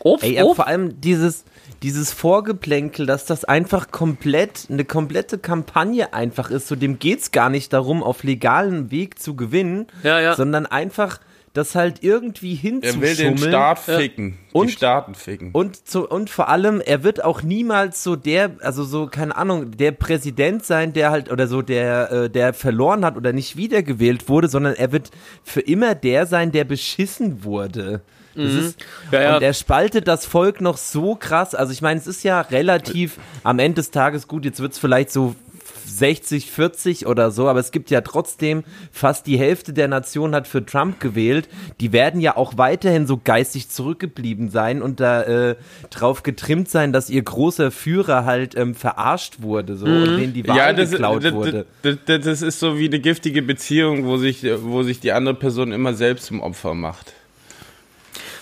[0.00, 0.56] Opf, Ey, Opf.
[0.56, 1.44] vor allem dieses,
[1.82, 6.68] dieses Vorgeplänkel, dass das einfach komplett, eine komplette Kampagne einfach ist.
[6.68, 10.34] So dem geht's gar nicht darum, auf legalem Weg zu gewinnen, Ja, ja.
[10.34, 11.20] sondern einfach
[11.54, 13.38] das halt irgendwie Er will den hinzuschummeln.
[13.50, 14.38] Staat ficken.
[14.52, 15.50] Und- die Staaten ficken.
[15.52, 19.72] Und, zu, und vor allem, er wird auch niemals so der, also so, keine Ahnung,
[19.76, 24.28] der Präsident sein, der halt, oder so, der, äh, der verloren hat oder nicht wiedergewählt
[24.28, 25.10] wurde, sondern er wird
[25.42, 28.02] für immer der sein, der beschissen wurde.
[28.44, 28.78] Das ist,
[29.10, 29.36] Ja, ja.
[29.36, 31.54] Und er spaltet das Volk noch so krass.
[31.54, 34.78] Also ich meine, es ist ja relativ am Ende des Tages gut, jetzt wird es
[34.78, 35.34] vielleicht so
[35.98, 40.46] 60, 40 oder so, aber es gibt ja trotzdem fast die Hälfte der Nation hat
[40.46, 41.48] für Trump gewählt.
[41.80, 45.56] Die werden ja auch weiterhin so geistig zurückgeblieben sein und da äh,
[45.90, 50.46] drauf getrimmt sein, dass ihr großer Führer halt ähm, verarscht wurde, so und denen die
[50.46, 51.66] Wahl ja, das, geklaut das, wurde.
[51.82, 55.72] das, das ist so wie eine giftige Beziehung, wo sich, wo sich die andere Person
[55.72, 57.14] immer selbst zum Opfer macht.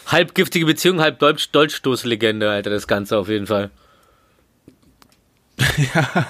[0.07, 3.70] Halb giftige Beziehung, halb Dolch Dolchstoßlegende, Alter, das Ganze auf jeden Fall.
[5.94, 6.26] Ja.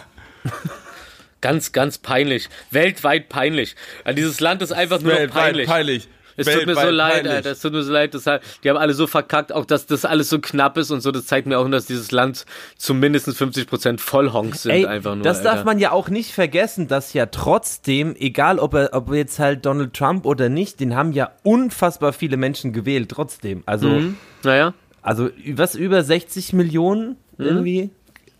[1.40, 2.48] Ganz, ganz peinlich.
[2.70, 3.76] Weltweit peinlich.
[4.04, 6.08] Also dieses Land ist einfach nur Weltweit peinlich.
[6.36, 7.32] Es tut mir so leid, peinlich.
[7.32, 7.50] Alter.
[7.52, 8.14] Es tut mir so leid.
[8.14, 11.10] Das, die haben alle so verkackt, auch dass das alles so knapp ist und so.
[11.10, 12.44] Das zeigt mir auch, dass dieses Land
[12.76, 14.72] zu mindestens 50% Vollhonks sind.
[14.72, 15.54] Ey, einfach nur, das Alter.
[15.54, 19.64] darf man ja auch nicht vergessen, dass ja trotzdem, egal ob er, ob jetzt halt
[19.66, 23.62] Donald Trump oder nicht, den haben ja unfassbar viele Menschen gewählt, trotzdem.
[23.66, 24.16] Also, Mhm.
[24.42, 24.74] Naja.
[25.02, 27.46] also was über 60 Millionen Mhm.
[27.46, 27.90] irgendwie?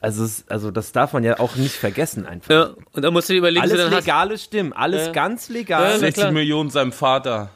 [0.01, 2.51] Also, es, also das darf man ja auch nicht vergessen einfach.
[2.51, 5.13] Ja, und dann musst du dir überlegen, so, Alles dann hast, legale Stimmen, alles Ja.
[5.13, 5.91] ganz Ja, legal.
[5.95, 6.33] na 60 klar.
[6.33, 7.51] Millionen seinem Vater.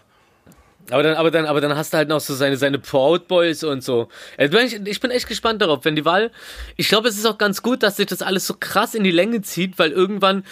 [0.91, 3.65] Aber dann, aber dann, aber dann hast du halt noch so seine, seine Proud Boys
[3.65, 4.09] und so.
[4.39, 4.53] Ich,
[4.87, 6.31] ich bin echt gespannt darauf, wenn die Wahl.
[6.77, 9.11] Ich glaube, es ist auch ganz gut, dass sich das alles so krass in die
[9.11, 10.45] Länge zieht, weil irgendwann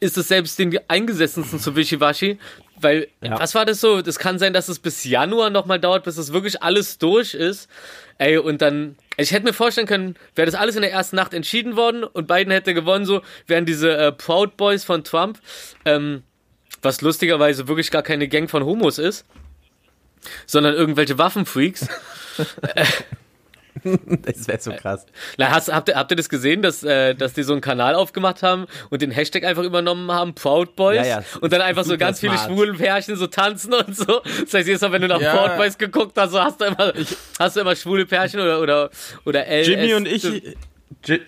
[0.00, 2.38] ist es selbst den Eingesessensten zu Wischiwaschi.
[2.82, 3.38] Weil, Ja.
[3.38, 4.00] was war das so?
[4.00, 7.68] Das kann sein, dass es bis Januar nochmal dauert, bis das wirklich alles durch ist.
[8.16, 11.34] Ey, und dann, ich hätte mir vorstellen können, wäre das alles in der ersten Nacht
[11.34, 15.38] entschieden worden und Biden hätte gewonnen, so, wären diese äh, Proud Boys von Trump,
[15.84, 16.22] ähm,
[16.80, 19.26] was lustigerweise wirklich gar keine Gang von Homos ist,
[20.46, 21.86] sondern irgendwelche Waffenfreaks.
[23.84, 25.06] Das wäre so krass.
[25.38, 27.94] Na, hast, habt, ihr, habt ihr das gesehen, dass, äh, dass die so einen Kanal
[27.94, 30.96] aufgemacht haben und den Hashtag einfach übernommen haben, Proud Boys?
[30.96, 32.50] Ja, ja, und dann einfach so ganz viele smart.
[32.50, 34.20] schwule Pärchen so tanzen und so.
[34.42, 35.34] Das heißt, jedes Mal, wenn du nach Ja.
[35.34, 36.92] Proud Boys geguckt hast, so hast du immer,
[37.38, 38.90] hast du immer schwule Pärchen oder, oder,
[39.24, 39.68] oder LS.
[39.68, 40.26] Jimmy und ich,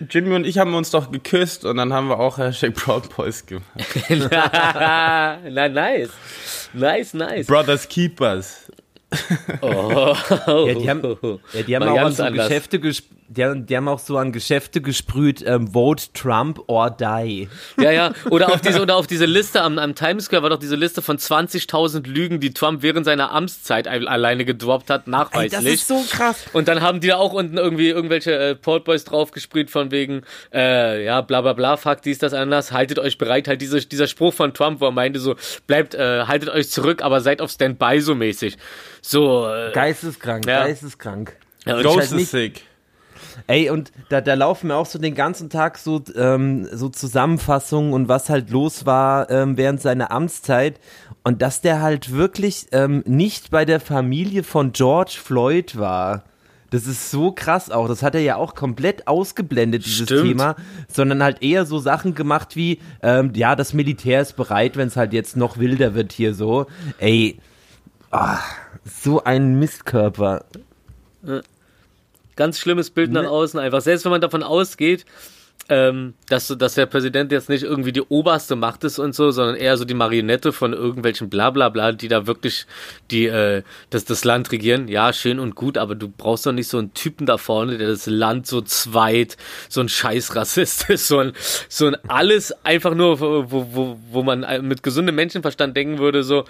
[0.09, 3.45] Jimmy und ich haben uns doch geküsst und dann haben wir auch Hashtag Proud Boys
[3.45, 3.65] gemacht.
[4.29, 6.09] Na, nice.
[6.73, 7.47] Nice, nice.
[7.47, 8.71] Brothers Keepers.
[9.61, 10.15] Oh.
[10.47, 11.17] Ja, die haben,
[11.53, 12.47] ja, die haben auch an so anders.
[12.47, 12.79] Geschäfte
[13.29, 17.47] die, haben- die haben auch so an Geschäfte gesprüht, ähm, Vote Trump or die.
[17.79, 18.13] Ja, ja.
[18.29, 21.01] Oder auf diese, oder auf diese Liste am, am Times Square war doch diese Liste
[21.01, 25.51] von 20.000 Lügen, die Trump während seiner Amtszeit ein- alleine gedroppt hat, Ey, nachweislich.
[25.51, 26.45] das ist so krass.
[26.53, 30.21] Und dann haben die da auch unten irgendwie irgendwelche äh, Port Boys draufgesprüht von wegen,
[30.53, 34.07] äh, ja, bla bla bla, fuck dies, das, anders, haltet euch bereit, halt diese, dieser
[34.07, 35.35] Spruch von Trump, wo er meinte so,
[35.65, 38.57] bleibt, äh, haltet euch zurück, aber seid auf Standby so mäßig.
[39.05, 40.65] So, äh, Geisteskrank, Ja.
[40.65, 41.35] geisteskrank.
[41.65, 42.61] ja, und Ghost- halt is sick.
[43.47, 47.91] Ey, und da, da laufen mir auch so den ganzen Tag so, ähm, so Zusammenfassungen
[47.93, 50.79] und was halt los war ähm, während seiner Amtszeit.
[51.23, 56.23] Und dass der halt wirklich ähm, nicht bei der Familie von George Floyd war.
[56.69, 57.87] Das ist so krass auch.
[57.87, 60.23] Das hat er ja auch komplett ausgeblendet, dieses Stimmt.
[60.27, 60.55] Thema.
[60.87, 64.95] Sondern halt eher so Sachen gemacht wie, ähm, ja, das Militär ist bereit, wenn es
[64.97, 66.65] halt jetzt noch wilder wird hier so.
[66.99, 67.39] Ey,
[68.13, 68.39] ah,
[68.85, 70.45] so ein Mistkörper.
[72.35, 73.81] Ganz schlimmes Bild nach Ne- außen einfach.
[73.81, 75.05] Selbst wenn man davon ausgeht,
[75.69, 79.55] ähm, dass, dass der Präsident jetzt nicht irgendwie die oberste Macht ist und so, sondern
[79.55, 82.65] eher so die Marionette von irgendwelchen Blablabla, die da wirklich
[83.11, 84.89] die, äh, das, das Land regieren.
[84.89, 87.87] Ja, schön und gut, aber du brauchst doch nicht so einen Typen da vorne, der
[87.87, 89.37] das Land so zweit,
[89.69, 91.31] so ein scheiß Rassist ist, so ein,
[91.69, 96.43] so ein alles einfach nur, wo, wo, wo man mit gesundem Menschenverstand denken würde, so,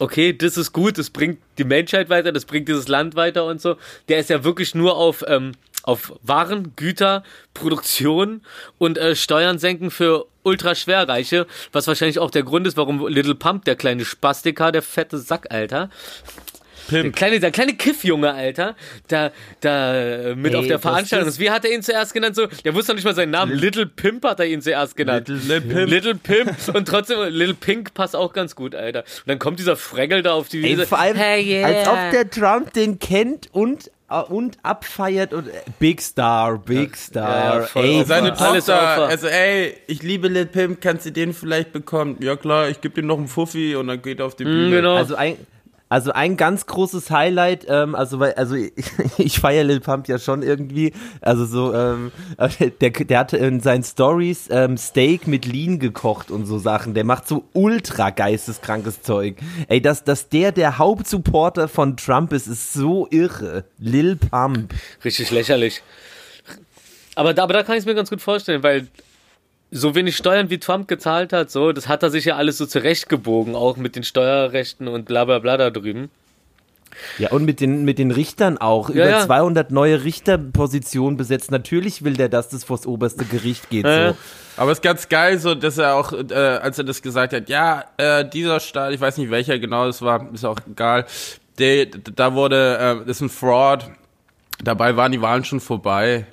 [0.00, 3.60] okay, das ist gut, das bringt die Menschheit weiter, das bringt dieses Land weiter und
[3.60, 3.76] so.
[4.08, 7.22] Der ist ja wirklich nur auf, ähm, auf Waren, Güter,
[7.54, 8.40] Produktion
[8.78, 13.66] und äh, Steuern senken für Ultraschwerreiche, was wahrscheinlich auch der Grund ist, warum Little Pump,
[13.66, 15.90] der kleine Spastiker, der fette Sack, Alter,
[16.90, 17.16] der Pimp.
[17.16, 18.74] kleine, der kleine Kiffjunge, Alter,
[19.08, 21.38] da, da äh, mit Ey, auf der Veranstaltung ist-.
[21.38, 22.36] Wie hat er ihn zuerst genannt?
[22.36, 23.52] So, der wusste noch nicht mal seinen Namen.
[23.54, 25.28] Little Pimp hat er ihn zuerst genannt.
[25.28, 25.90] Little Pimp.
[25.90, 26.56] Little Pimp.
[26.74, 29.00] Und trotzdem, Little Pink passt auch ganz gut, Alter.
[29.00, 30.86] Und dann kommt dieser Fregel da auf die Ey, Wiese.
[30.86, 31.66] vor allem, Hey, yeah.
[31.66, 36.96] als ob der Trump den kennt und, äh, und abfeiert und äh, Big Star, Big
[36.96, 37.68] Star.
[37.74, 38.04] ja, ey.
[38.04, 42.16] Seine Tochter, also ey, ich liebe Lil Pimp, kannst du den vielleicht bekommen?
[42.20, 44.70] Ja klar, ich gebe dir noch einen Fuffi und dann geht er auf die Bühne.
[44.76, 44.96] genau.
[44.96, 45.36] Also ein,
[45.90, 48.72] also ein ganz großes Highlight, ähm, also weil, also ich,
[49.18, 52.12] ich feiere Lil Pump ja schon irgendwie, also so, ähm,
[52.80, 56.94] der, der hat in seinen Stories ähm, Steak mit Lean gekocht und so Sachen.
[56.94, 59.36] Der macht so ultra geisteskrankes Zeug.
[59.66, 63.64] Ey, dass, dass der der Hauptsupporter von Trump ist, ist so irre.
[63.78, 64.72] Lil Pump.
[65.04, 65.82] Richtig lächerlich.
[67.16, 68.86] Aber da, aber da kann ich es mir ganz gut vorstellen, weil
[69.70, 72.66] so wenig Steuern wie Trump gezahlt hat, so, das hat er sich ja alles so
[72.66, 76.10] zurechtgebogen, auch mit den Steuerrechten und bla bla bla da drüben.
[77.18, 78.90] Ja, und mit den, mit den Richtern auch.
[78.90, 79.24] Über ja.
[79.24, 81.50] 200 neue Richterpositionen besetzt.
[81.50, 83.86] Natürlich will der, dass das vors oberste Gericht geht.
[83.86, 84.10] Ja.
[84.10, 84.16] So.
[84.56, 87.48] Aber es ist ganz geil, so dass er auch, äh, als er das gesagt hat,
[87.48, 91.06] ja, äh, dieser Staat, ich weiß nicht welcher genau es war, ist auch egal,
[91.58, 93.88] der, da wurde, äh, das ist ein Fraud,
[94.62, 96.26] dabei waren die Wahlen schon vorbei.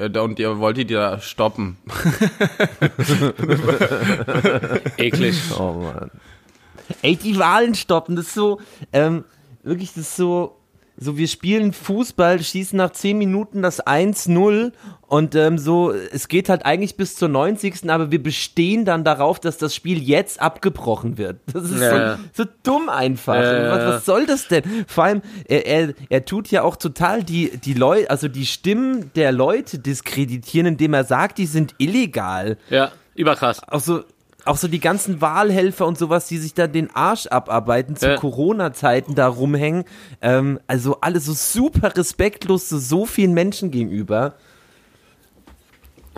[0.00, 1.76] Äh, Und ihr wollte die da stoppen.
[4.96, 5.36] Eklig.
[5.58, 6.10] Oh Mann.
[7.02, 8.60] Ey, die Wahlen stoppen, das ist so,
[8.92, 9.24] ähm,
[9.62, 10.59] wirklich, das ist so,
[11.00, 14.72] so, wir spielen Fußball, schießen nach 10 Minuten das 1-0
[15.06, 17.90] und ähm, so, es geht halt eigentlich bis zur 90.
[17.90, 21.38] aber wir bestehen dann darauf, dass das Spiel jetzt abgebrochen wird.
[21.52, 22.16] Das ist Ja.
[22.34, 23.34] so, so dumm einfach.
[23.34, 23.70] Ja.
[23.70, 24.62] Was, was soll das denn?
[24.86, 29.10] Vor allem, er, er, er tut ja auch total die, die Leute, also die Stimmen
[29.16, 33.62] der Leute diskreditieren, indem er sagt, die sind illegal Ja, überkrass.
[33.68, 34.04] auch so,
[34.46, 38.16] auch so die ganzen Wahlhelfer und sowas, die sich da den Arsch abarbeiten zu Ja.
[38.16, 39.84] Corona-Zeiten da rumhängen.
[40.22, 44.34] Ähm, also alles so super respektlos zu so vielen Menschen gegenüber.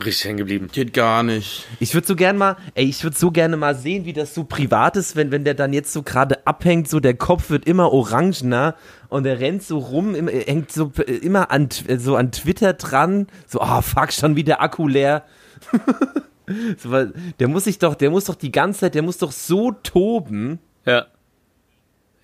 [0.04, 0.68] Richtig hängen geblieben.
[0.72, 1.66] Geht gar nicht.
[1.78, 4.42] Ich würde so gern mal, ey, ich würde so gerne mal sehen, wie das so
[4.44, 7.92] privat ist, wenn, wenn der dann jetzt so gerade abhängt, so der Kopf wird immer
[7.92, 8.74] orangener
[9.10, 12.32] und er rennt so rum, im- er hängt so äh, immer an, Tw- so an
[12.32, 15.24] Twitter dran, so, ah, fuck, schon wieder Akku leer.
[16.78, 17.04] so,
[17.38, 20.58] der muss sich doch, der muss doch die ganze Zeit, der muss doch so toben.
[20.84, 21.06] Ja.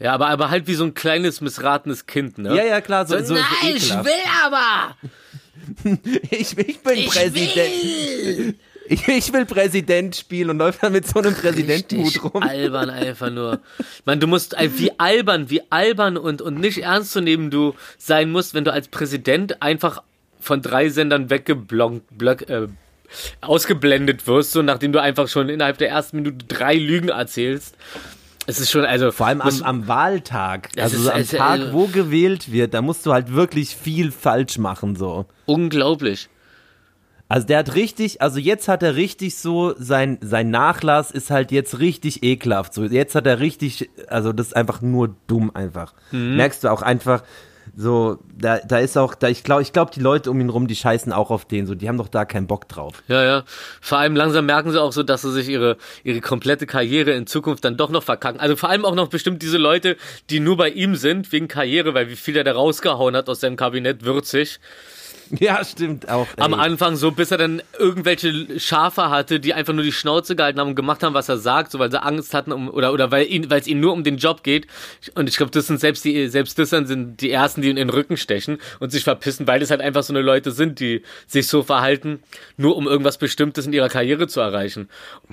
[0.01, 2.55] Ja, aber, aber halt wie so ein kleines, missratenes Kind, ne?
[2.57, 4.07] Ja, ja, klar, so, so, so Nein, ich ekelhaft.
[4.07, 4.12] will
[4.45, 4.97] aber!
[6.31, 8.55] Ich, ich bin Präsident.
[8.89, 12.43] Ich, ich will Präsident spielen und läuft dann mit so einem Präsidentenhut rum.
[12.43, 13.61] albern einfach nur.
[14.05, 17.75] Man, du musst, äh, wie albern, wie albern und, und nicht ernst zu nehmen du
[17.99, 20.03] sein musst, wenn du als Präsident einfach
[20.41, 22.69] von drei Sendern weggeblockt, block, äh,
[23.41, 27.77] ausgeblendet wirst, so nachdem du einfach schon innerhalb der ersten Minute drei Lügen erzählst.
[28.47, 29.11] Es ist schon, also.
[29.11, 30.71] Vor allem am, am Wahltag.
[30.79, 34.11] Also ist- so am Tag, äh, wo gewählt wird, da musst du halt wirklich viel
[34.11, 35.27] falsch machen, so.
[35.47, 36.29] unglaublich.
[37.31, 41.53] Also der hat richtig, also jetzt hat er richtig so, sein, sein Nachlass ist halt
[41.53, 42.73] jetzt richtig ekelhaft.
[42.73, 45.93] So, jetzt hat er richtig, also das ist einfach nur dumm einfach.
[46.11, 46.37] Mhm.
[46.37, 47.23] Merkst du auch einfach,
[47.77, 50.66] so, da, da ist auch, da, ich glaube, ich glaube, die Leute um ihn rum,
[50.66, 53.03] die scheißen auch auf den, so, die haben doch da keinen Bock drauf.
[53.09, 53.45] Ja, ja.
[53.81, 57.27] Vor allem langsam merken sie auch so, dass sie sich ihre, ihre komplette Karriere in
[57.27, 58.41] Zukunft dann doch noch verkacken.
[58.41, 59.97] Also vor allem auch noch bestimmt diese Leute,
[60.31, 63.41] die nur bei ihm sind, wegen Karriere, weil wie viel er da rausgehauen hat aus
[63.41, 64.61] seinem Kabinett würzig.
[65.41, 66.26] Ja, stimmt auch.
[66.37, 66.61] Am ey.
[66.61, 70.68] Anfang so, bis er dann irgendwelche Schafe hatte, die einfach nur die Schnauze gehalten haben
[70.68, 73.26] und gemacht haben, was er sagt, so weil sie Angst hatten um, oder oder weil
[73.26, 74.66] ihn, weil es ihnen nur um den Job geht.
[75.14, 77.89] Und ich glaube, das sind selbst die selbst das sind die ersten, die ihn in
[77.89, 81.03] den Rücken stechen und sich verpissen, weil das halt einfach so eine Leute sind, die
[81.26, 82.20] sich so verhalten,
[82.57, 84.89] nur um irgendwas Bestimmtes in ihrer Karriere zu erreichen.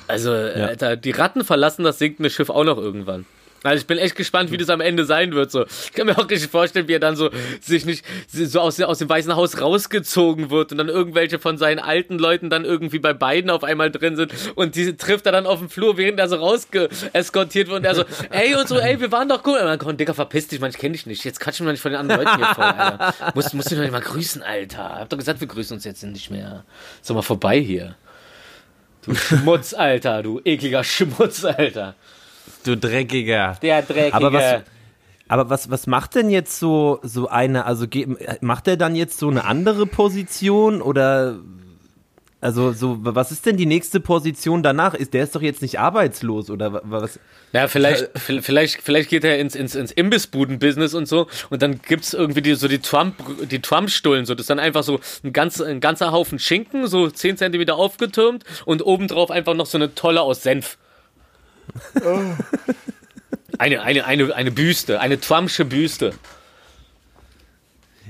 [0.07, 3.25] Also, Alter, die Ratten verlassen das sinkende Schiff auch noch irgendwann.
[3.66, 5.51] Also ich bin echt gespannt, wie das am Ende sein wird.
[5.51, 5.66] So.
[5.66, 8.99] Ich kann mir auch richtig vorstellen, wie er dann so sich nicht so aus, aus
[8.99, 13.13] dem Weißen Haus rausgezogen wird und dann irgendwelche von seinen alten Leuten dann irgendwie bei
[13.13, 16.30] beiden auf einmal drin sind und die trifft er dann auf dem Flur, während er
[16.30, 19.59] so rausgeeskortiert wird und er so, ey und so, ey, wir waren doch gut.
[19.59, 21.24] Und dann kommt, Dicker, verpiss dich, man, ich kenne dich nicht.
[21.24, 23.13] Jetzt quatsch mich mal nicht von den anderen Leuten hier voll, Alter.
[23.34, 24.99] Musst, musst du doch nicht mal grüßen, Alter.
[24.99, 26.63] Hab doch gesagt, wir grüßen uns jetzt nicht mehr.
[27.01, 27.95] So mal vorbei hier.
[29.03, 31.95] Du Schmutz, Alter, du ekliger Schmutz, Alter.
[32.66, 33.57] Du Dreckiger.
[33.61, 34.13] Der Dreckige.
[34.13, 34.61] Aber was,
[35.28, 38.07] aber was, was macht denn jetzt so, so eine, also ge-
[38.41, 41.38] macht er dann jetzt so eine andere Position oder,
[42.41, 44.93] also so, was ist denn die nächste Position danach?
[44.93, 47.20] Ist, der ist doch jetzt nicht arbeitslos oder wa- was?
[47.53, 52.13] Ja, vielleicht, vielleicht, vielleicht geht er ins, ins, ins Imbissbuden-Business und so und dann gibt's
[52.13, 53.16] irgendwie die, so die Trump,
[53.49, 57.09] die Trump-Stullen, so das ist dann einfach so ein, ganz, ein ganzer Haufen Schinken, so
[57.09, 60.78] 10 Zentimeter aufgetürmt und obendrauf einfach noch so eine Tolle aus Senf.
[63.57, 66.13] Eine, eine, eine, eine Büste, eine Trumpsche Büste.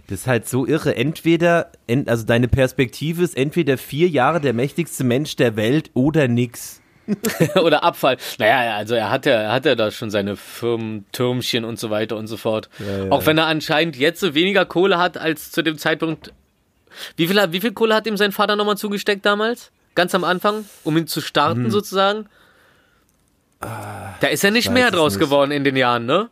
[0.08, 0.96] Das ist halt so irre.
[0.96, 6.28] Entweder, ent, also deine Perspektive ist entweder vier Jahre der mächtigste Mensch der Welt oder
[6.28, 6.82] nix.
[7.62, 8.18] Oder Abfall.
[8.40, 11.92] Naja, also er hat ja, er hat ja da schon seine Firmen, Türmchen und so
[11.92, 12.68] weiter und so fort.
[12.80, 13.12] ja.
[13.12, 16.34] Auch wenn er anscheinend jetzt so weniger Kohle hat als zu dem Zeitpunkt.
[17.16, 19.72] Wie viel, wie viel Kohle hat ihm sein Vater nochmal zugesteckt damals?
[19.94, 22.26] Ganz am Anfang, um ihn zu starten sozusagen?
[24.20, 25.20] Da ist ja nicht mehr draus nicht.
[25.22, 26.30] geworden in den Jahren, ne?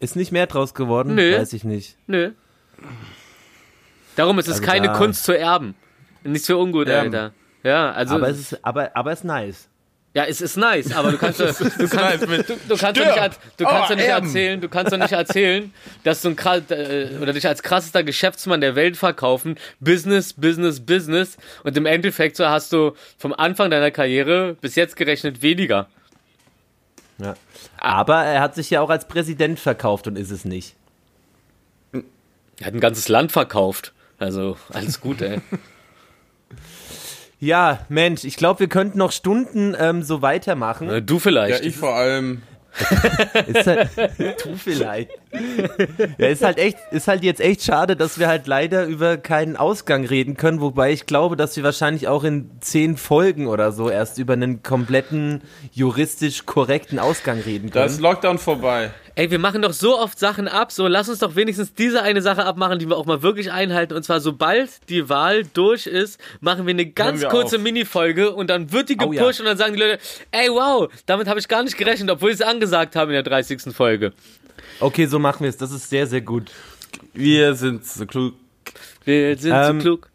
[0.00, 1.14] Ist nicht mehr draus geworden?
[1.14, 1.38] Nö.
[1.38, 1.96] Weiß ich nicht.
[2.06, 2.30] Nö.
[4.16, 5.74] Darum ist es Also keine da- Kunst zu erben.
[6.24, 7.14] Nichts für ungut, Erben.
[7.14, 7.32] Alter.
[7.62, 8.16] Ja, also.
[8.16, 9.68] Aber es ist, aber, aber es ist nice.
[10.14, 13.04] Ja, es ist nice, aber du kannst, du kannst, nice mit- du, du kannst doch
[13.06, 16.36] nicht, du kannst Oh, doch nicht erzählen, du kannst doch nicht erzählen, dass du ein
[16.36, 21.86] krass, äh, oder dich als krassester Geschäftsmann der Welt verkaufen, Business, Business, Business und im
[21.86, 25.88] Endeffekt so hast du vom Anfang deiner Karriere bis jetzt gerechnet weniger.
[27.20, 27.34] Ja.
[27.78, 30.74] Aber er hat sich ja auch als Präsident verkauft und ist es nicht.
[31.92, 33.92] Er hat ein ganzes Land verkauft.
[34.18, 35.40] Also, alles gut, ey.
[37.40, 41.06] Ja, Mensch, ich glaube, wir könnten noch Stunden ähm, so weitermachen.
[41.06, 41.64] Du Ja, vielleicht.
[41.64, 42.42] ich vor allem.
[43.46, 43.90] Ist halt,
[44.44, 45.10] du vielleicht.
[46.18, 49.56] Ja, ist halt echt, ist halt jetzt echt schade, dass wir halt leider über keinen
[49.56, 53.90] Ausgang reden können, wobei ich glaube, dass wir wahrscheinlich auch in zehn Folgen oder so
[53.90, 58.02] erst über einen kompletten juristisch korrekten Ausgang reden Da ist können.
[58.02, 58.90] Lockdown vorbei.
[59.18, 62.22] Ey, wir machen doch so oft Sachen ab, so lass uns doch wenigstens diese eine
[62.22, 63.94] Sache abmachen, die wir auch mal wirklich einhalten.
[63.94, 67.62] Und zwar, sobald die Wahl durch ist, machen wir eine ganz wir kurze auf.
[67.62, 69.20] Minifolge und dann wird die Oh ja.
[69.20, 69.98] gepusht und dann sagen die Leute,
[70.30, 73.24] ey, wow, damit habe ich gar nicht gerechnet, obwohl sie es angesagt haben in der
[73.24, 73.74] 30.
[73.74, 74.12] Folge.
[74.78, 75.56] Okay, so machen wir es.
[75.56, 76.52] Das ist sehr, sehr gut.
[77.12, 78.34] Wir sind so klug.
[79.04, 80.10] Wir sind Ähm, so klug.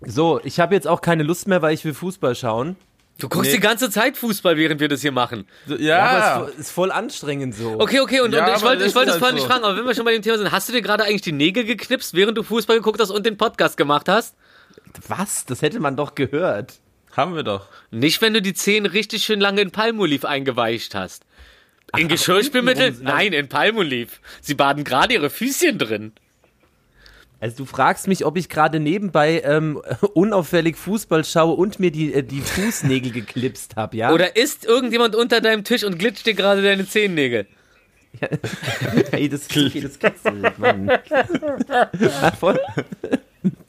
[0.00, 2.74] So, ich habe jetzt auch keine Lust mehr, weil ich will Fußball schauen.
[3.20, 3.56] Du guckst nee.
[3.56, 5.46] die ganze Zeit Fußball, während wir das hier machen.
[5.66, 5.98] Ja, Ja,
[6.34, 7.80] aber es ist, voll anstrengend so.
[7.80, 9.48] Okay, okay, und, Ja, und ich wollte das ich wollte es vorhin halt nicht so.
[9.48, 11.32] fragen, aber wenn wir schon bei dem Thema sind, hast du dir gerade eigentlich die
[11.32, 14.36] Nägel geknipst, während du Fußball geguckt hast und den Podcast gemacht hast?
[15.08, 15.44] Was?
[15.46, 16.74] Das hätte man doch gehört.
[17.16, 17.66] haben wir doch.
[17.90, 21.24] Nicht, wenn du die Zehen richtig schön lange in Palmoliv eingeweicht hast.
[21.96, 22.90] In Geschirrspülmittel?
[22.90, 24.20] untenrum- Nein, in Palmoliv.
[24.40, 26.12] Sie baden gerade ihre Füßchen drin.
[27.40, 29.80] Also du fragst mich, ob ich gerade nebenbei ähm,
[30.14, 34.12] unauffällig Fußball schaue und mir die, äh, die Fußnägel geklipst habe, ja?
[34.12, 37.46] Oder ist irgendjemand unter deinem Tisch und glitscht dir gerade deine Zehennägel?
[39.10, 40.90] Hey, das, okay, das kitzelt, Mann.
[42.40, 42.58] Voll.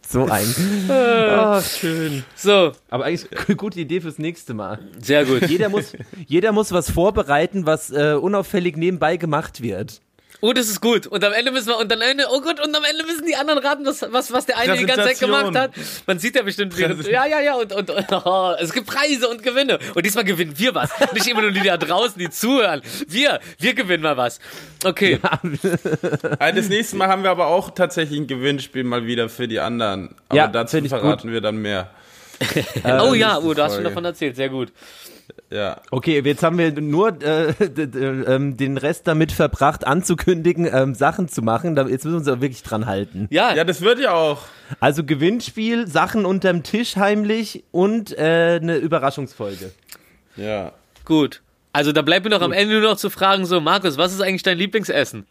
[0.07, 0.47] so ein.
[0.89, 2.23] Oh, schön.
[2.35, 4.79] So, Aber eigentlich eine gute Idee fürs nächste Mal.
[4.99, 5.47] sehr gut.
[5.47, 5.93] Jeder muss,
[6.25, 10.01] jeder muss was vorbereiten, was äh, unauffällig nebenbei gemacht wird.
[10.41, 11.05] Oh, das ist gut.
[11.05, 13.35] Und am Ende müssen wir, und am Ende, oh gut, und am Ende müssen die
[13.35, 15.71] anderen raten, was, was, was der eine die ganze Zeit gemacht hat.
[16.07, 17.91] Man sieht ja bestimmt, während, ja, ja, ja, und, und,
[18.25, 19.79] oh, es gibt Preise und Gewinne.
[19.95, 20.91] Und diesmal gewinnen wir was.
[21.13, 22.81] Nicht immer nur die da draußen, die zuhören.
[23.07, 24.39] Wir, wir gewinnen mal was.
[24.85, 25.19] Okay.
[25.21, 25.39] Ah,
[26.51, 30.15] Das nächste Mal haben wir aber auch tatsächlich ein Gewinnspiel mal wieder für die anderen.
[30.29, 31.89] Aber Ja, dazu verraten wir dann mehr.
[32.83, 34.37] oh ja, nächste oh, du hast schon davon erzählt.
[34.37, 34.71] Sehr gut.
[35.51, 35.81] Ja.
[35.91, 41.41] Okay, jetzt haben wir nur äh, ähm, den Rest damit verbracht, anzukündigen, ähm, Sachen zu
[41.41, 41.75] machen.
[41.75, 43.27] Jetzt müssen wir uns aber wirklich dran halten.
[43.31, 44.43] Ja, Ja, das wird ja auch.
[44.79, 49.71] Also Gewinnspiel, Sachen unterm Tisch heimlich und äh, eine Überraschungsfolge.
[50.35, 50.73] Ja.
[51.05, 51.41] gut.
[51.71, 54.21] Also da bleibt mir noch am Ende nur noch zu fragen, so, Markus, was ist
[54.21, 55.27] eigentlich dein Lieblingsessen?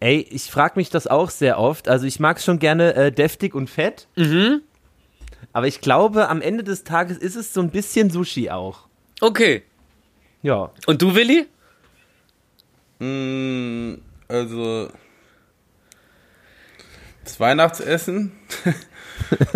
[0.00, 1.88] Ey, ich frage mich das auch sehr oft.
[1.88, 4.06] Also ich mag schon gerne äh, deftig und fett.
[4.16, 4.62] Mhm.
[5.52, 8.86] Aber ich glaube, am Ende des Tages ist es so ein bisschen Sushi auch.
[9.20, 9.62] Okay.
[10.42, 10.70] Ja.
[10.86, 11.46] Und du, Willi?
[12.98, 14.88] Mm, Also.
[17.24, 18.32] Das Weihnachtsessen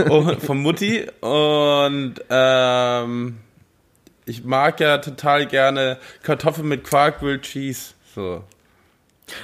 [0.08, 3.38] und- von Mutti und ähm,
[4.26, 7.94] ich mag ja total gerne Kartoffeln mit Quark, Grilled Cheese.
[8.14, 8.44] So.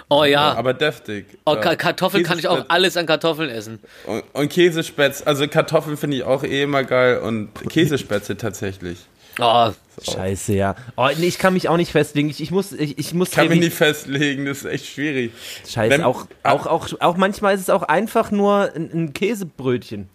[0.09, 0.53] Oh ja.
[0.55, 1.27] Aber deftig.
[1.47, 1.61] Oh, ja.
[1.61, 3.79] Ka- Kartoffeln kann ich auch alles an Kartoffeln essen.
[4.07, 8.99] Und, und Käsespätzle, also Kartoffeln finde ich auch eh immer geil und Käsespätzle tatsächlich.
[9.41, 9.71] Oh,
[10.03, 10.75] Scheiße, ja.
[10.97, 12.29] Oh, nee, ich kann mich auch nicht festlegen.
[12.29, 15.31] Ich, ich muss, ich, ich muss Kann mich nicht festlegen, das ist echt schwierig.
[15.69, 20.09] Scheiße, Wenn- auch, auch, auch, auch manchmal ist es auch einfach nur ein, ein Käsebrötchen.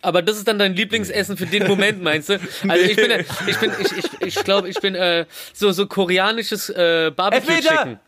[0.00, 2.38] aber das ist dann dein Lieblingsessen für den Moment, meinst du?
[2.68, 3.10] Also ich bin,
[3.46, 7.60] ich bin, ich, ich, ich glaube, ich bin äh, so so koreanisches äh, Barbecue!
[7.60, 7.98] Chicken.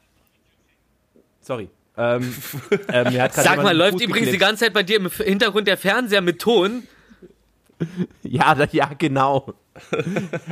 [1.48, 1.70] Sorry.
[1.96, 2.34] Ähm,
[2.92, 4.40] ähm, grad Sag mal, läuft übrigens die geknickt.
[4.40, 6.82] ganze Zeit bei dir im Hintergrund der Fernseher mit Ton?
[8.22, 9.54] Ja, da, ja, genau.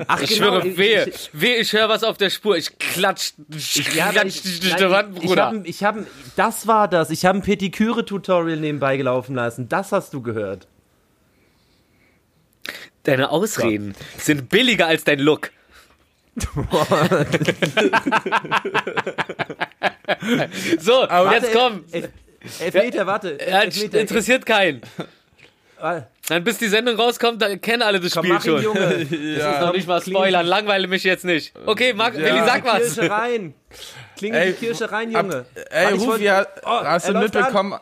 [0.07, 2.57] Ach, Ich genau, schwöre, wehe, ich- wehe, ich höre was auf der Spur.
[2.57, 5.47] Ich klatsch, ich klatsch ich, dich durch nein, die Wand, ich Bruder.
[5.47, 5.97] hab, ich hab,
[6.37, 7.11] das war das.
[7.11, 9.69] Ich habe ein Petiküre-Tutorial nebenbei gelaufen lassen.
[9.69, 10.67] Das hast du gehört.
[13.03, 15.51] Deine Ausreden sind billiger als dein Look.
[20.79, 21.85] so, jetzt komm.
[21.93, 22.09] Elf,
[22.61, 23.39] Elfmeter, warte.
[23.41, 24.01] Ja, Elfmeter.
[24.01, 24.81] interessiert keinen.
[26.29, 28.63] Dann bis die Sendung rauskommt, dann kennen alle das Komm, Spiel mach ihn, schon.
[28.63, 29.07] Junge.
[29.39, 31.53] Das ist noch nicht mal Spoilern, langweile mich jetzt nicht.
[31.67, 32.95] Okay, Marc, Willi, sag was.
[32.95, 33.55] Kirsche rein.
[34.17, 35.45] Klinge Ey, die Kirsche rein, Ab, Junge.
[35.71, 37.79] ey, Warte, ich Rufi, wollte- hast, Oh, hast du mitbekommen?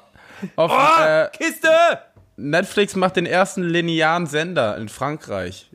[0.57, 1.69] Auf, Oh, äh, Kiste!
[2.37, 5.71] Netflix macht den ersten linearen Sender in Frankreich.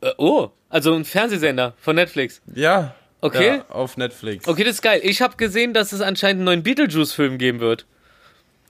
[0.00, 2.40] Äh, Oh, also ein Fernsehsender von Netflix.
[2.54, 2.94] Ja.
[3.20, 3.56] Okay.
[3.58, 4.46] Ja, auf Netflix.
[4.46, 5.00] Okay, das ist geil.
[5.02, 7.84] Ich habe gesehen, dass es anscheinend einen neuen Beetlejuice-Film geben wird.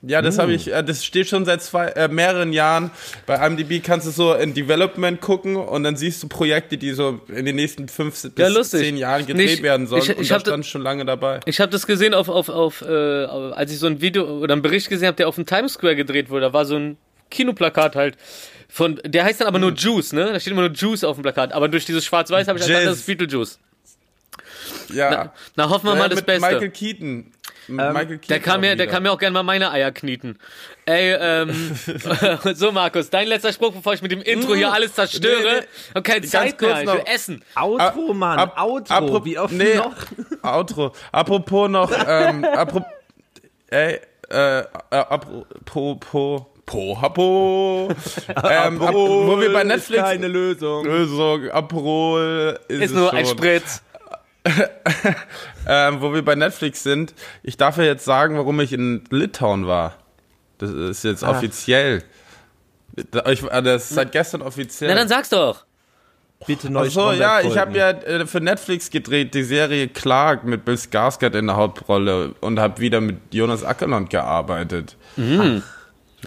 [0.01, 0.43] Ja, das Uh.
[0.43, 2.93] habe ich, äh, das steht schon seit zwei, äh, mehreren Jahren.
[3.27, 7.21] Bei IMDb kannst du so in Development gucken und dann siehst du Projekte, die so
[7.29, 10.03] in den nächsten fünf bis Ja, zehn Jahren gedreht Nicht- werden sollen.
[10.03, 11.41] ich- und ich hab da- stand schon lange dabei.
[11.47, 14.63] Ich habe das gesehen auf, auf, auf äh, als ich so ein Video oder einen
[14.63, 16.43] Bericht gesehen habe, der auf dem Times Square gedreht wurde.
[16.43, 16.97] Da war so ein
[17.31, 18.17] Kinoplakat halt.
[18.71, 20.33] Von, der heißt dann aber nur Juice, ne?
[20.33, 21.53] Da steht immer nur Juice auf dem Plakat.
[21.53, 23.59] Aber durch dieses Schwarz-Weiß habe ich erkannt, das ist Beetlejuice.
[24.93, 25.11] Ja.
[25.11, 26.41] Na, na hoffen wir Äh, mal das mit Beste.
[26.47, 27.33] Michael Keaton.
[27.69, 30.39] Mit Michael Keaton Der kann, mir, der kann mir auch gerne mal meine Eier knieten.
[30.87, 31.79] Ey, ähm,
[32.55, 35.43] so Markus, dein letzter Spruch, bevor ich mit dem Intro hier alles zerstöre.
[35.43, 35.95] Nee, nee.
[35.95, 37.45] Hab keine Ganz Zeit mehr, kurz ich will essen.
[37.57, 38.39] Outro, Mann.
[38.39, 38.95] Ab- Outro.
[38.95, 39.95] apro- Wie oft nee, noch?
[40.43, 40.93] Outro.
[41.13, 42.89] Apropos noch, ähm, apropos,
[43.69, 44.01] ey,
[44.31, 47.89] äh, apropos, po, hapo,
[48.29, 50.85] ähm, ab, wo wir bei Netflix, Keine Lösung.
[50.85, 53.19] Lösung, Aperol ist, Ist nur schon.
[53.19, 53.83] ein Spritz.
[55.67, 59.67] ähm, wo wir bei Netflix sind, ich darf ja jetzt sagen, warum ich in Litauen
[59.67, 59.95] war.
[60.59, 61.31] Das ist jetzt Ah.
[61.31, 62.03] offiziell.
[62.97, 64.91] Äh, das ist seit gestern offiziell.
[64.91, 65.65] Na, dann sag's doch.
[66.47, 70.45] Bitte neu Ach so, ja, ich habe ja äh, für Netflix gedreht die Serie Clark
[70.45, 74.97] mit Bill Skarsgård in der Hauptrolle und habe wieder mit Jonas Ackerland gearbeitet.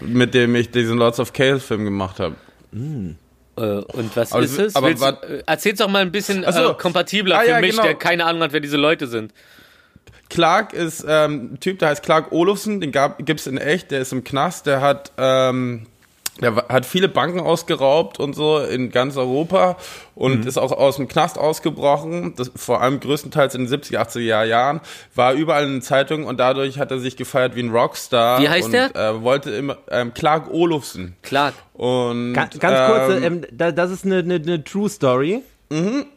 [0.00, 2.34] Mit dem ich diesen Lords of Chaos Film gemacht habe.
[2.74, 4.76] Äh, und was Aber ist es- es?
[4.76, 6.70] aber Willst, wat- äh, erzähl's doch mal ein bisschen so.
[6.70, 7.82] äh, kompatibler Ah, für ja, mich, genau.
[7.82, 9.32] der keine Ahnung hat, wer diese Leute sind.
[10.30, 14.00] Clark ist ähm, ein Typ, der heißt Clark Olofsson, den gab, gibt's in echt, der
[14.00, 15.86] ist im Knast, der hat, ähm,
[16.40, 19.76] der wa- hat viele Banken ausgeraubt und so in ganz Europa
[20.14, 24.44] und ist auch aus dem Knast ausgebrochen, das, vor allem größtenteils in den 70er, 80er
[24.44, 24.80] Jahren,
[25.14, 28.40] war überall in den Zeitungen und dadurch hat er sich gefeiert wie ein Rockstar.
[28.40, 28.96] Wie heißt und, der?
[28.96, 31.14] Äh, wollte immer, ähm, Clark Olofsson.
[31.22, 31.52] Klar.
[31.74, 35.42] Und, Ganz, ganz kurz, ähm, ähm, da, das ist eine, eine, eine True Story.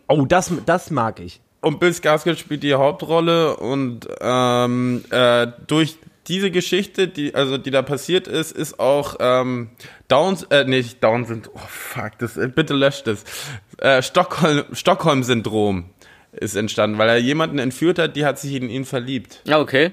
[0.07, 1.39] Oh, das, das mag ich.
[1.61, 5.97] Und Bill Skarsgård spielt die Hauptrolle und ähm, äh, durch
[6.27, 9.69] diese Geschichte, die also die da passiert ist, ist auch ähm,
[10.07, 13.23] Downs, äh, nicht Down sind, oh fuck, das, äh, bitte löscht das.
[13.77, 15.85] Äh, Stockholm, Stockholm-Syndrom
[16.31, 19.41] ist entstanden, weil er jemanden entführt hat, die hat sich in ihn verliebt.
[19.45, 19.91] Ja, okay.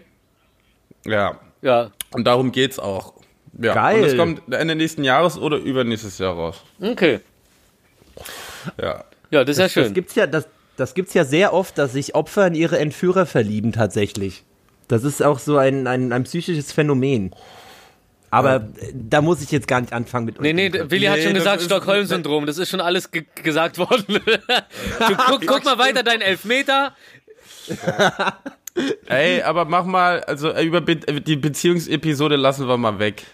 [1.06, 1.90] Ja, Ja.
[2.12, 3.14] und darum geht's auch.
[3.60, 3.74] Ja.
[3.74, 3.98] Geil.
[3.98, 6.62] Und es kommt Ende nächsten Jahres oder übernächstes Jahr raus.
[6.80, 7.20] Okay.
[8.80, 9.04] Ja.
[9.30, 9.94] Ja, das ist ja Das schön.
[9.94, 13.72] gibt's ja, das, das gibt's ja sehr oft, dass sich Opfer in ihre Entführer verlieben
[13.72, 14.44] tatsächlich.
[14.92, 17.34] Das ist auch so ein, ein, ein psychisches Phänomen.
[18.30, 20.38] Aber äh, da muss ich jetzt gar nicht anfangen mit.
[20.38, 22.44] Nee, nee, Willi hat Nee, schon das gesagt, Stockholm-Syndrom.
[22.44, 24.04] Das ist schon alles ge gesagt worden.
[24.08, 26.94] du, guck, guck mal weiter deinen Elfmeter.
[29.06, 33.24] Ey, aber mach mal, also äh, über Be die Beziehungsepisode lassen wir mal weg.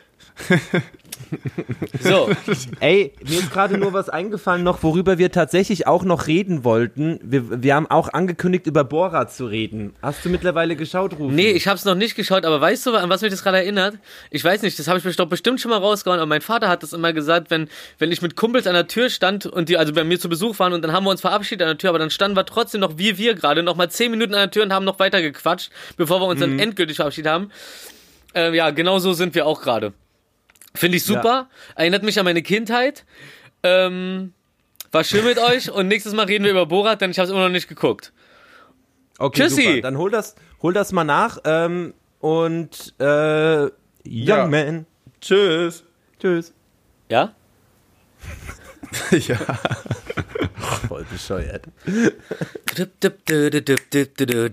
[2.01, 2.31] So,
[2.81, 7.19] Ey, mir ist gerade nur was eingefallen noch, worüber wir tatsächlich auch noch reden wollten.
[7.23, 9.95] Wir, wir haben auch angekündigt, über Borat zu reden.
[10.01, 11.35] Hast du mittlerweile geschaut, Rufi?
[11.35, 13.97] nee, ich hab's noch nicht geschaut, aber weißt du, an was mich das gerade erinnert?
[14.31, 16.69] Ich weiß nicht, das habe ich mir doch bestimmt schon mal rausgehauen, aber mein Vater
[16.69, 19.77] hat das immer gesagt, wenn, wenn ich mit Kumpels an der Tür stand und die
[19.77, 21.91] also bei mir zu Besuch waren und dann haben wir uns verabschiedet an der Tür,
[21.91, 24.51] aber dann standen wir trotzdem noch, wie wir gerade, noch mal zehn Minuten an der
[24.51, 27.51] Tür und haben noch weiter gequatscht, bevor wir uns dann endgültig verabschiedet haben.
[28.35, 29.93] Ähm, ja, genau so sind wir auch gerade.
[30.75, 31.49] Finde ich super.
[31.75, 33.05] Erinnert mich an meine Kindheit.
[33.63, 34.33] Ähm,
[34.93, 37.31] War schön mit euch und nächstes Mal reden wir über Borat, denn ich habe es
[37.31, 38.13] immer noch nicht geguckt.
[39.19, 39.63] Okay, Tschüssi.
[39.63, 39.81] super.
[39.83, 41.39] Dann hol das, hol das mal nach.
[41.45, 43.71] Ähm, und äh, Young
[44.05, 44.47] Ja.
[44.47, 44.87] Man.
[45.21, 45.85] Tschüss.
[46.21, 46.55] Tschüss.
[47.09, 47.35] Ja?
[49.11, 49.37] ja.
[50.89, 51.65] Voll bescheuert.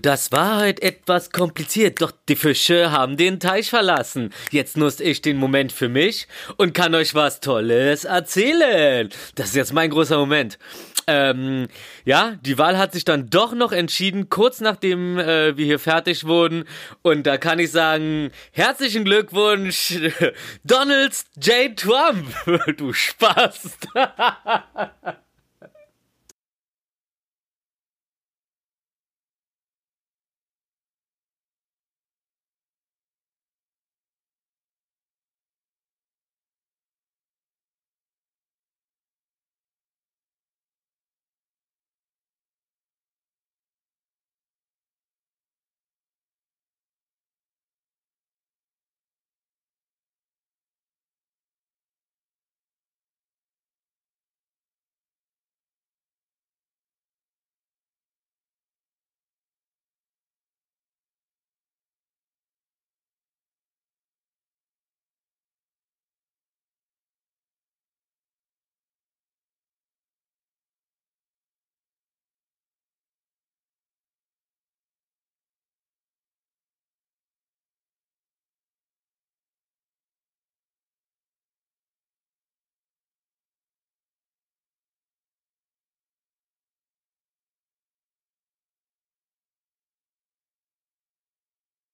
[0.02, 4.32] Das war heute etwas kompliziert, doch die Fische haben den Teich verlassen.
[4.50, 9.08] Jetzt nutze ich den Moment für mich und kann euch was Tolles erzählen.
[9.34, 10.58] Das ist jetzt mein großer Moment.
[11.08, 11.68] Ähm,
[12.04, 16.26] ja, die Wahl hat sich dann doch noch entschieden, kurz nachdem äh, wir hier fertig
[16.26, 16.64] wurden.
[17.02, 19.98] Und da kann ich sagen, herzlichen Glückwunsch,
[20.64, 21.76] Donald J.
[21.76, 22.26] Trump.
[22.76, 23.78] Du Spaß.